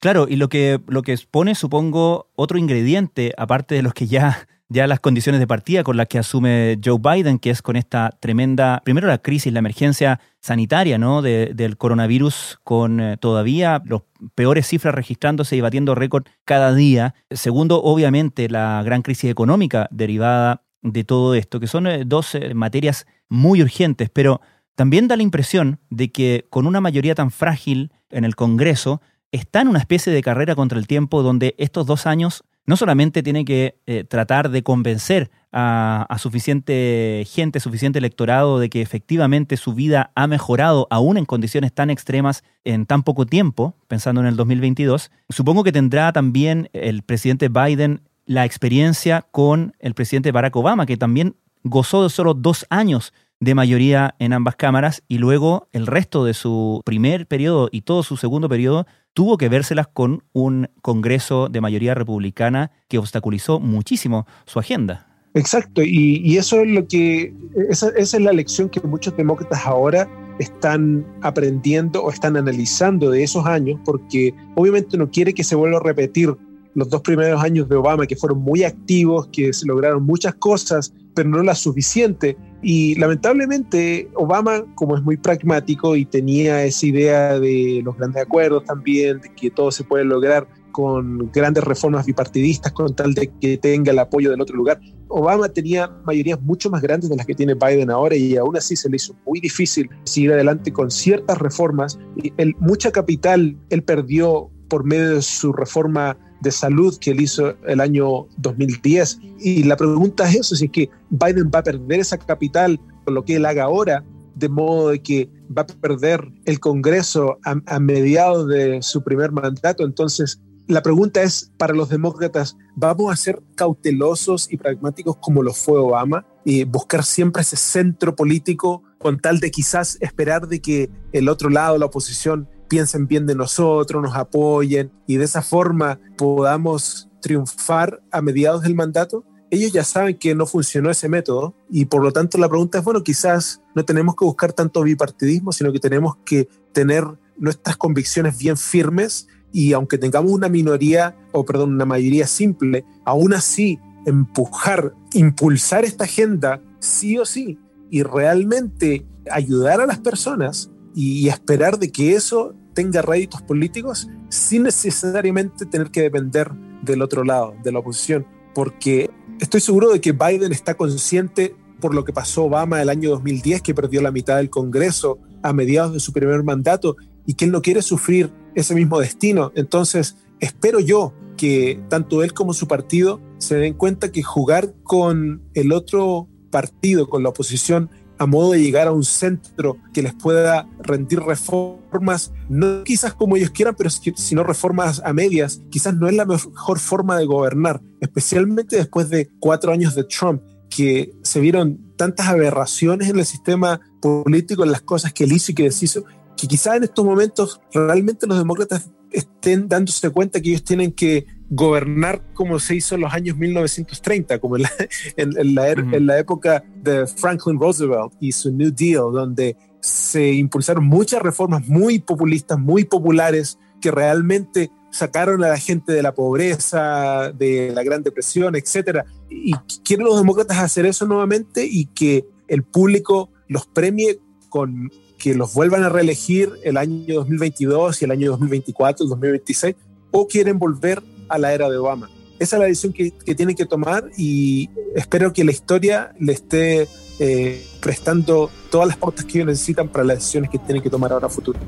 Claro, 0.01 0.25
y 0.27 0.35
lo 0.35 0.49
que, 0.49 0.81
lo 0.87 1.03
que 1.03 1.13
expone, 1.13 1.53
supongo, 1.53 2.31
otro 2.33 2.57
ingrediente, 2.57 3.35
aparte 3.37 3.75
de 3.75 3.83
los 3.83 3.93
que 3.93 4.07
ya, 4.07 4.47
ya 4.67 4.87
las 4.87 4.99
condiciones 4.99 5.39
de 5.39 5.45
partida 5.45 5.83
con 5.83 5.95
las 5.95 6.07
que 6.07 6.17
asume 6.17 6.79
Joe 6.83 6.97
Biden, 6.97 7.37
que 7.37 7.51
es 7.51 7.61
con 7.61 7.75
esta 7.75 8.09
tremenda, 8.19 8.81
primero 8.83 9.07
la 9.07 9.19
crisis, 9.19 9.53
la 9.53 9.59
emergencia 9.59 10.19
sanitaria 10.39 10.97
¿no? 10.97 11.21
del 11.21 11.77
coronavirus, 11.77 12.59
con 12.63 12.99
eh, 12.99 13.17
todavía 13.17 13.83
los 13.85 14.01
peores 14.33 14.65
cifras 14.65 14.95
registrándose 14.95 15.55
y 15.55 15.61
batiendo 15.61 15.93
récord 15.93 16.23
cada 16.45 16.73
día. 16.73 17.13
Segundo, 17.29 17.83
obviamente, 17.83 18.49
la 18.49 18.81
gran 18.83 19.03
crisis 19.03 19.29
económica 19.29 19.87
derivada 19.91 20.63
de 20.81 21.03
todo 21.03 21.35
esto, 21.35 21.59
que 21.59 21.67
son 21.67 21.87
eh, 21.87 22.03
dos 22.05 22.35
eh, 22.35 22.53
materias 22.53 23.05
muy 23.29 23.61
urgentes, 23.61 24.09
pero 24.09 24.41
también 24.75 25.07
da 25.07 25.15
la 25.15 25.23
impresión 25.23 25.79
de 25.89 26.11
que 26.11 26.45
con 26.49 26.65
una 26.65 26.81
mayoría 26.81 27.15
tan 27.15 27.31
frágil 27.31 27.91
en 28.09 28.25
el 28.25 28.35
Congreso, 28.35 29.01
está 29.31 29.61
en 29.61 29.69
una 29.69 29.79
especie 29.79 30.11
de 30.11 30.21
carrera 30.21 30.55
contra 30.55 30.77
el 30.77 30.87
tiempo 30.87 31.23
donde 31.23 31.55
estos 31.57 31.85
dos 31.85 32.05
años 32.05 32.43
no 32.65 32.77
solamente 32.77 33.23
tiene 33.23 33.43
que 33.43 33.79
eh, 33.85 34.03
tratar 34.03 34.49
de 34.49 34.61
convencer 34.61 35.31
a, 35.51 36.05
a, 36.09 36.17
suficiente 36.19 37.25
gente, 37.27 37.59
suficiente 37.59 37.99
electorado 37.99 38.59
de 38.59 38.69
que 38.69 38.81
efectivamente 38.81 39.57
su 39.57 39.73
vida 39.73 40.11
ha 40.15 40.27
mejorado 40.27 40.87
aún 40.89 41.17
en 41.17 41.25
condiciones 41.25 41.73
tan 41.73 41.89
extremas 41.89 42.43
en 42.63 42.85
tan 42.85 43.03
poco 43.03 43.25
tiempo, 43.25 43.75
pensando 43.87 44.21
en 44.21 44.27
el 44.27 44.35
2022, 44.35 45.11
supongo 45.29 45.63
que 45.63 45.71
tendrá 45.71 46.13
también 46.13 46.69
el 46.73 47.01
presidente 47.01 47.49
Biden 47.49 48.01
la 48.31 48.45
experiencia 48.45 49.25
con 49.29 49.75
el 49.79 49.93
presidente 49.93 50.31
Barack 50.31 50.55
Obama, 50.55 50.85
que 50.85 50.95
también 50.95 51.35
gozó 51.63 52.03
de 52.03 52.09
solo 52.09 52.33
dos 52.33 52.65
años 52.69 53.11
de 53.41 53.55
mayoría 53.55 54.15
en 54.19 54.31
ambas 54.31 54.55
cámaras 54.55 55.03
y 55.09 55.17
luego 55.17 55.67
el 55.73 55.85
resto 55.85 56.23
de 56.23 56.33
su 56.33 56.81
primer 56.85 57.27
periodo 57.27 57.67
y 57.73 57.81
todo 57.81 58.03
su 58.03 58.15
segundo 58.15 58.47
periodo 58.47 58.87
tuvo 59.13 59.37
que 59.37 59.49
vérselas 59.49 59.87
con 59.87 60.23
un 60.31 60.69
Congreso 60.81 61.49
de 61.49 61.59
mayoría 61.59 61.93
republicana 61.93 62.71
que 62.87 62.99
obstaculizó 62.99 63.59
muchísimo 63.59 64.25
su 64.45 64.59
agenda. 64.59 65.07
Exacto, 65.33 65.81
y, 65.83 66.37
eso 66.37 66.61
es 66.61 66.69
lo 66.69 66.87
que, 66.87 67.33
esa, 67.69 67.89
esa, 67.97 68.17
es 68.17 68.23
la 68.23 68.31
lección 68.31 68.69
que 68.69 68.79
muchos 68.79 69.15
demócratas 69.17 69.65
ahora 69.65 70.09
están 70.39 71.05
aprendiendo 71.21 72.01
o 72.01 72.11
están 72.11 72.37
analizando 72.37 73.09
de 73.09 73.23
esos 73.23 73.45
años, 73.45 73.77
porque 73.83 74.33
obviamente 74.55 74.97
no 74.97 75.09
quiere 75.09 75.33
que 75.33 75.43
se 75.43 75.55
vuelva 75.55 75.79
a 75.79 75.83
repetir 75.83 76.37
los 76.73 76.89
dos 76.89 77.01
primeros 77.01 77.41
años 77.43 77.67
de 77.69 77.75
Obama, 77.75 78.07
que 78.07 78.15
fueron 78.15 78.39
muy 78.39 78.63
activos, 78.63 79.27
que 79.27 79.53
se 79.53 79.65
lograron 79.65 80.03
muchas 80.03 80.35
cosas, 80.35 80.93
pero 81.13 81.29
no 81.29 81.43
las 81.43 81.59
suficientes. 81.59 82.35
Y 82.61 82.95
lamentablemente 82.95 84.09
Obama, 84.13 84.63
como 84.75 84.95
es 84.95 85.03
muy 85.03 85.17
pragmático 85.17 85.95
y 85.95 86.05
tenía 86.05 86.63
esa 86.63 86.85
idea 86.85 87.39
de 87.39 87.81
los 87.83 87.97
grandes 87.97 88.23
acuerdos 88.23 88.63
también, 88.65 89.19
de 89.19 89.33
que 89.33 89.49
todo 89.49 89.71
se 89.71 89.83
puede 89.83 90.05
lograr 90.05 90.47
con 90.71 91.29
grandes 91.31 91.63
reformas 91.63 92.05
bipartidistas 92.05 92.71
con 92.71 92.95
tal 92.95 93.13
de 93.13 93.29
que 93.41 93.57
tenga 93.57 93.91
el 93.91 93.99
apoyo 93.99 94.29
del 94.29 94.41
otro 94.41 94.55
lugar. 94.55 94.79
Obama 95.09 95.49
tenía 95.49 95.89
mayorías 96.05 96.41
mucho 96.41 96.69
más 96.69 96.81
grandes 96.81 97.09
de 97.09 97.17
las 97.17 97.25
que 97.25 97.35
tiene 97.35 97.55
Biden 97.55 97.89
ahora 97.89 98.15
y 98.15 98.37
aún 98.37 98.55
así 98.55 98.75
se 98.75 98.89
le 98.89 98.95
hizo 98.95 99.13
muy 99.25 99.39
difícil 99.41 99.89
seguir 100.05 100.31
adelante 100.31 100.71
con 100.71 100.89
ciertas 100.89 101.37
reformas. 101.37 101.99
Y 102.15 102.31
mucha 102.59 102.91
capital 102.91 103.57
él 103.69 103.83
perdió 103.83 104.49
por 104.71 104.85
medio 104.85 105.15
de 105.15 105.21
su 105.21 105.51
reforma 105.51 106.17
de 106.39 106.49
salud 106.49 106.97
que 106.97 107.11
él 107.11 107.19
hizo 107.19 107.57
el 107.67 107.81
año 107.81 108.25
2010. 108.37 109.19
Y 109.41 109.63
la 109.63 109.75
pregunta 109.75 110.29
es 110.29 110.35
eso, 110.37 110.55
si 110.55 110.65
es 110.65 110.71
que 110.71 110.89
Biden 111.09 111.51
va 111.53 111.59
a 111.59 111.63
perder 111.63 111.99
esa 111.99 112.17
capital 112.17 112.79
con 113.03 113.15
lo 113.15 113.25
que 113.25 113.35
él 113.35 113.45
haga 113.45 113.65
ahora, 113.65 114.05
de 114.33 114.47
modo 114.47 114.89
de 114.89 115.03
que 115.03 115.29
va 115.55 115.63
a 115.63 115.67
perder 115.67 116.25
el 116.45 116.61
Congreso 116.61 117.37
a, 117.43 117.57
a 117.65 117.79
mediados 117.81 118.47
de 118.47 118.81
su 118.81 119.03
primer 119.03 119.33
mandato. 119.33 119.83
Entonces, 119.83 120.39
la 120.67 120.81
pregunta 120.81 121.21
es 121.21 121.51
para 121.57 121.73
los 121.73 121.89
demócratas, 121.89 122.55
¿vamos 122.77 123.11
a 123.11 123.17
ser 123.17 123.43
cautelosos 123.55 124.49
y 124.49 124.55
pragmáticos 124.55 125.17
como 125.17 125.43
lo 125.43 125.53
fue 125.53 125.79
Obama 125.79 126.25
y 126.45 126.63
buscar 126.63 127.03
siempre 127.03 127.41
ese 127.41 127.57
centro 127.57 128.15
político 128.15 128.83
con 128.97 129.19
tal 129.19 129.41
de 129.41 129.51
quizás 129.51 129.97
esperar 129.99 130.47
de 130.47 130.61
que 130.61 130.89
el 131.11 131.27
otro 131.27 131.49
lado, 131.49 131.77
la 131.77 131.87
oposición, 131.87 132.47
piensen 132.71 133.05
bien 133.05 133.25
de 133.25 133.35
nosotros, 133.35 134.01
nos 134.01 134.15
apoyen 134.15 134.93
y 135.05 135.17
de 135.17 135.25
esa 135.25 135.41
forma 135.41 135.99
podamos 136.17 137.09
triunfar 137.21 138.01
a 138.11 138.21
mediados 138.21 138.61
del 138.61 138.75
mandato? 138.75 139.25
Ellos 139.49 139.73
ya 139.73 139.83
saben 139.83 140.17
que 140.17 140.33
no 140.33 140.45
funcionó 140.45 140.89
ese 140.89 141.09
método 141.09 141.53
y 141.69 141.83
por 141.83 142.01
lo 142.01 142.13
tanto 142.13 142.37
la 142.37 142.47
pregunta 142.47 142.77
es, 142.77 142.85
bueno, 142.85 143.03
quizás 143.03 143.61
no 143.75 143.83
tenemos 143.83 144.15
que 144.15 144.23
buscar 144.23 144.53
tanto 144.53 144.83
bipartidismo, 144.83 145.51
sino 145.51 145.73
que 145.73 145.79
tenemos 145.81 146.15
que 146.23 146.47
tener 146.71 147.03
nuestras 147.35 147.75
convicciones 147.75 148.37
bien 148.37 148.55
firmes 148.55 149.27
y 149.51 149.73
aunque 149.73 149.97
tengamos 149.97 150.31
una 150.31 150.47
minoría, 150.47 151.17
o 151.33 151.43
perdón, 151.43 151.73
una 151.73 151.83
mayoría 151.83 152.25
simple, 152.25 152.85
aún 153.03 153.33
así 153.33 153.79
empujar, 154.05 154.93
impulsar 155.11 155.83
esta 155.83 156.05
agenda 156.05 156.61
sí 156.79 157.17
o 157.17 157.25
sí 157.25 157.59
y 157.89 158.03
realmente 158.03 159.05
ayudar 159.29 159.81
a 159.81 159.85
las 159.85 159.99
personas 159.99 160.71
y 160.95 161.27
esperar 161.27 161.79
de 161.79 161.91
que 161.91 162.15
eso 162.15 162.55
tenga 162.73 163.01
réditos 163.01 163.41
políticos 163.41 164.07
sin 164.29 164.63
necesariamente 164.63 165.65
tener 165.65 165.91
que 165.91 166.01
depender 166.01 166.51
del 166.81 167.01
otro 167.01 167.23
lado, 167.23 167.53
de 167.63 167.71
la 167.71 167.79
oposición, 167.79 168.25
porque 168.53 169.09
estoy 169.39 169.61
seguro 169.61 169.91
de 169.91 170.01
que 170.01 170.13
Biden 170.13 170.51
está 170.51 170.75
consciente 170.75 171.55
por 171.79 171.93
lo 171.93 172.05
que 172.05 172.13
pasó 172.13 172.45
Obama 172.45 172.81
el 172.81 172.89
año 172.89 173.09
2010, 173.09 173.61
que 173.61 173.73
perdió 173.73 174.01
la 174.01 174.11
mitad 174.11 174.37
del 174.37 174.49
Congreso 174.49 175.19
a 175.41 175.51
mediados 175.51 175.93
de 175.93 175.99
su 175.99 176.13
primer 176.13 176.43
mandato 176.43 176.95
y 177.25 177.33
que 177.33 177.45
él 177.45 177.51
no 177.51 177.61
quiere 177.61 177.81
sufrir 177.81 178.31
ese 178.55 178.75
mismo 178.75 178.99
destino. 178.99 179.51
Entonces, 179.55 180.17
espero 180.39 180.79
yo 180.79 181.13
que 181.37 181.81
tanto 181.89 182.23
él 182.23 182.33
como 182.33 182.53
su 182.53 182.67
partido 182.67 183.19
se 183.39 183.55
den 183.55 183.73
cuenta 183.73 184.11
que 184.11 184.21
jugar 184.21 184.73
con 184.83 185.41
el 185.53 185.71
otro 185.71 186.27
partido, 186.51 187.09
con 187.09 187.23
la 187.23 187.29
oposición, 187.29 187.89
a 188.21 188.27
modo 188.27 188.51
de 188.51 188.61
llegar 188.61 188.87
a 188.87 188.91
un 188.91 189.03
centro 189.03 189.77
que 189.93 190.03
les 190.03 190.13
pueda 190.13 190.69
rendir 190.83 191.19
reformas, 191.21 192.31
no 192.49 192.83
quizás 192.83 193.15
como 193.15 193.35
ellos 193.35 193.49
quieran, 193.49 193.73
pero 193.75 193.89
sino 193.89 194.43
reformas 194.43 195.01
a 195.03 195.11
medias, 195.11 195.63
quizás 195.71 195.95
no 195.95 196.07
es 196.07 196.13
la 196.13 196.25
mejor 196.25 196.77
forma 196.77 197.17
de 197.17 197.25
gobernar, 197.25 197.81
especialmente 197.99 198.75
después 198.75 199.09
de 199.09 199.31
cuatro 199.39 199.71
años 199.71 199.95
de 199.95 200.03
Trump, 200.03 200.43
que 200.69 201.15
se 201.23 201.39
vieron 201.39 201.95
tantas 201.97 202.27
aberraciones 202.27 203.09
en 203.09 203.17
el 203.17 203.25
sistema 203.25 203.81
político, 204.03 204.63
en 204.63 204.71
las 204.71 204.83
cosas 204.83 205.13
que 205.13 205.23
él 205.23 205.31
hizo 205.31 205.51
y 205.51 205.55
que 205.55 205.63
deshizo, 205.63 206.03
que 206.37 206.47
quizás 206.47 206.75
en 206.75 206.83
estos 206.83 207.03
momentos 207.03 207.59
realmente 207.73 208.27
los 208.27 208.37
demócratas 208.37 208.91
estén 209.11 209.67
dándose 209.67 210.09
cuenta 210.09 210.41
que 210.41 210.49
ellos 210.49 210.63
tienen 210.63 210.91
que 210.91 211.25
gobernar 211.49 212.23
como 212.33 212.59
se 212.59 212.75
hizo 212.75 212.95
en 212.95 213.01
los 213.01 213.13
años 213.13 213.37
1930, 213.37 214.39
como 214.39 214.55
en 214.55 214.63
la, 214.63 214.71
en, 215.17 215.55
la, 215.55 215.67
er, 215.69 215.79
en 215.79 216.05
la, 216.05 216.17
época 216.17 216.63
de 216.75 217.05
Franklin 217.07 217.59
Roosevelt 217.59 218.13
y 218.19 218.31
su 218.31 218.51
New 218.51 218.71
Deal, 218.73 219.11
donde 219.11 219.57
se 219.81 220.31
impulsaron 220.33 220.85
muchas 220.85 221.21
reformas 221.21 221.67
muy 221.67 221.99
populistas, 221.99 222.57
muy 222.57 222.85
populares, 222.85 223.57
que 223.81 223.91
realmente 223.91 224.71
sacaron 224.91 225.43
a 225.43 225.49
la 225.49 225.57
gente 225.57 225.91
de 225.91 226.03
la 226.03 226.13
pobreza, 226.13 227.31
de 227.31 227.71
la 227.73 227.83
Gran 227.83 228.03
Depresión, 228.03 228.55
etc. 228.55 229.03
Y 229.29 229.53
quieren 229.83 230.05
los 230.05 230.17
demócratas 230.17 230.59
hacer 230.59 230.85
eso 230.85 231.05
nuevamente 231.05 231.65
y 231.65 231.85
que 231.87 232.25
el 232.47 232.63
público 232.63 233.29
los 233.47 233.65
premie 233.65 234.19
con 234.49 234.91
que 235.21 235.35
los 235.35 235.53
vuelvan 235.53 235.83
a 235.83 235.89
reelegir 235.89 236.51
el 236.63 236.77
año 236.77 237.15
2022 237.15 238.01
y 238.01 238.05
el 238.05 238.11
año 238.11 238.31
2024, 238.31 239.03
el 239.03 239.09
2026, 239.09 239.75
o 240.09 240.27
quieren 240.27 240.57
volver 240.57 241.01
a 241.29 241.37
la 241.37 241.53
era 241.53 241.69
de 241.69 241.77
Obama. 241.77 242.09
Esa 242.39 242.55
es 242.55 242.59
la 242.59 242.65
decisión 242.65 242.91
que, 242.91 243.11
que 243.11 243.35
tienen 243.35 243.55
que 243.55 243.67
tomar 243.67 244.09
y 244.17 244.69
espero 244.95 245.31
que 245.31 245.43
la 245.43 245.51
historia 245.51 246.11
le 246.19 246.33
esté 246.33 246.87
eh, 247.19 247.63
prestando 247.79 248.49
todas 248.71 248.87
las 248.87 248.97
pautas 248.97 249.25
que 249.25 249.37
ellos 249.37 249.47
necesitan 249.47 249.87
para 249.87 250.03
las 250.03 250.17
decisiones 250.17 250.49
que 250.49 250.57
tienen 250.57 250.81
que 250.81 250.89
tomar 250.89 251.11
ahora 251.11 251.27
a 251.27 251.29
futuro. 251.29 251.59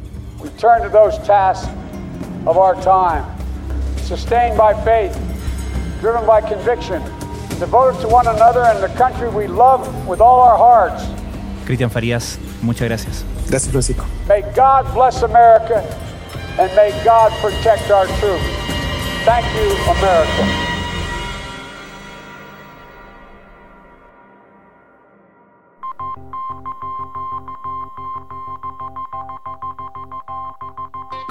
We 0.41 0.49
turn 0.57 0.81
to 0.81 0.89
those 0.89 1.15
tasks 1.19 1.69
of 2.47 2.57
our 2.57 2.75
time, 2.81 3.23
sustained 4.07 4.57
by 4.57 4.73
faith, 4.83 5.15
driven 6.01 6.25
by 6.25 6.41
conviction, 6.41 7.03
devoted 7.59 8.01
to 8.01 8.07
one 8.07 8.27
another 8.27 8.63
and 8.63 8.81
the 8.81 8.89
country 8.97 9.29
we 9.29 9.47
love 9.47 9.87
with 10.07 10.19
all 10.19 10.41
our 10.41 10.57
hearts. 10.57 11.03
Cristian 11.65 11.91
Farías, 11.91 12.39
muchas 12.63 12.87
gracias. 12.87 13.32
Gracias, 13.49 13.71
Francisco. 13.71 14.05
May 14.27 14.41
God 14.55 14.93
bless 14.93 15.21
America 15.23 15.83
and 16.59 16.71
may 16.75 16.91
God 17.03 17.31
protect 17.41 17.89
our 17.91 18.07
troops. 18.19 18.43
Thank 19.25 19.45
you, 19.55 19.69
America. 19.91 20.73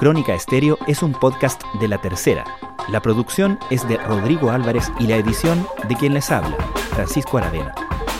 Crónica 0.03 0.33
Estéreo 0.33 0.77
es 0.85 1.01
un 1.01 1.13
podcast 1.13 1.61
de 1.79 1.87
La 1.87 1.97
Tercera. 2.01 2.43
La 2.89 3.01
producción 3.01 3.57
es 3.69 3.87
de 3.87 3.95
Rodrigo 3.95 4.51
Álvarez 4.51 4.91
y 4.99 5.07
la 5.07 5.15
edición 5.15 5.65
de 5.87 5.95
quien 5.95 6.13
les 6.13 6.29
habla, 6.29 6.57
Francisco 6.91 7.37
Aravena. 7.37 7.73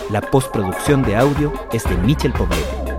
La 0.10 0.21
postproducción 0.21 1.03
de 1.03 1.17
audio 1.17 1.51
es 1.73 1.84
de 1.84 1.97
Michel 1.97 2.32
Poblete. 2.32 2.92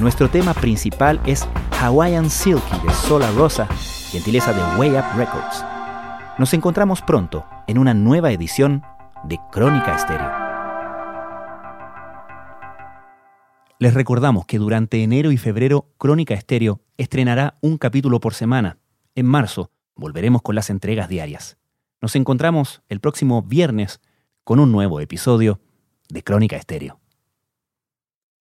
Nuestro 0.00 0.30
tema 0.30 0.54
principal 0.54 1.20
es 1.26 1.46
Hawaiian 1.78 2.30
Silky 2.30 2.86
de 2.86 2.90
Sola 2.94 3.30
Rosa, 3.32 3.66
gentileza 4.10 4.50
de 4.54 4.78
Way 4.78 4.92
Up 4.92 5.04
Records. 5.14 5.62
Nos 6.38 6.54
encontramos 6.54 7.02
pronto 7.02 7.44
en 7.66 7.76
una 7.76 7.92
nueva 7.92 8.32
edición 8.32 8.82
de 9.24 9.38
Crónica 9.52 9.94
Estéreo. 9.94 10.30
Les 13.78 13.92
recordamos 13.92 14.46
que 14.46 14.58
durante 14.58 15.02
enero 15.02 15.32
y 15.32 15.36
febrero 15.36 15.92
Crónica 15.98 16.32
Estéreo 16.32 16.80
estrenará 16.96 17.58
un 17.60 17.76
capítulo 17.76 18.20
por 18.20 18.32
semana. 18.32 18.78
En 19.14 19.26
marzo 19.26 19.70
volveremos 19.94 20.40
con 20.40 20.54
las 20.54 20.70
entregas 20.70 21.10
diarias. 21.10 21.58
Nos 22.00 22.16
encontramos 22.16 22.80
el 22.88 23.00
próximo 23.00 23.42
viernes 23.42 24.00
con 24.44 24.60
un 24.60 24.72
nuevo 24.72 24.98
episodio 25.00 25.60
de 26.08 26.22
Crónica 26.22 26.56
Estéreo. 26.56 26.99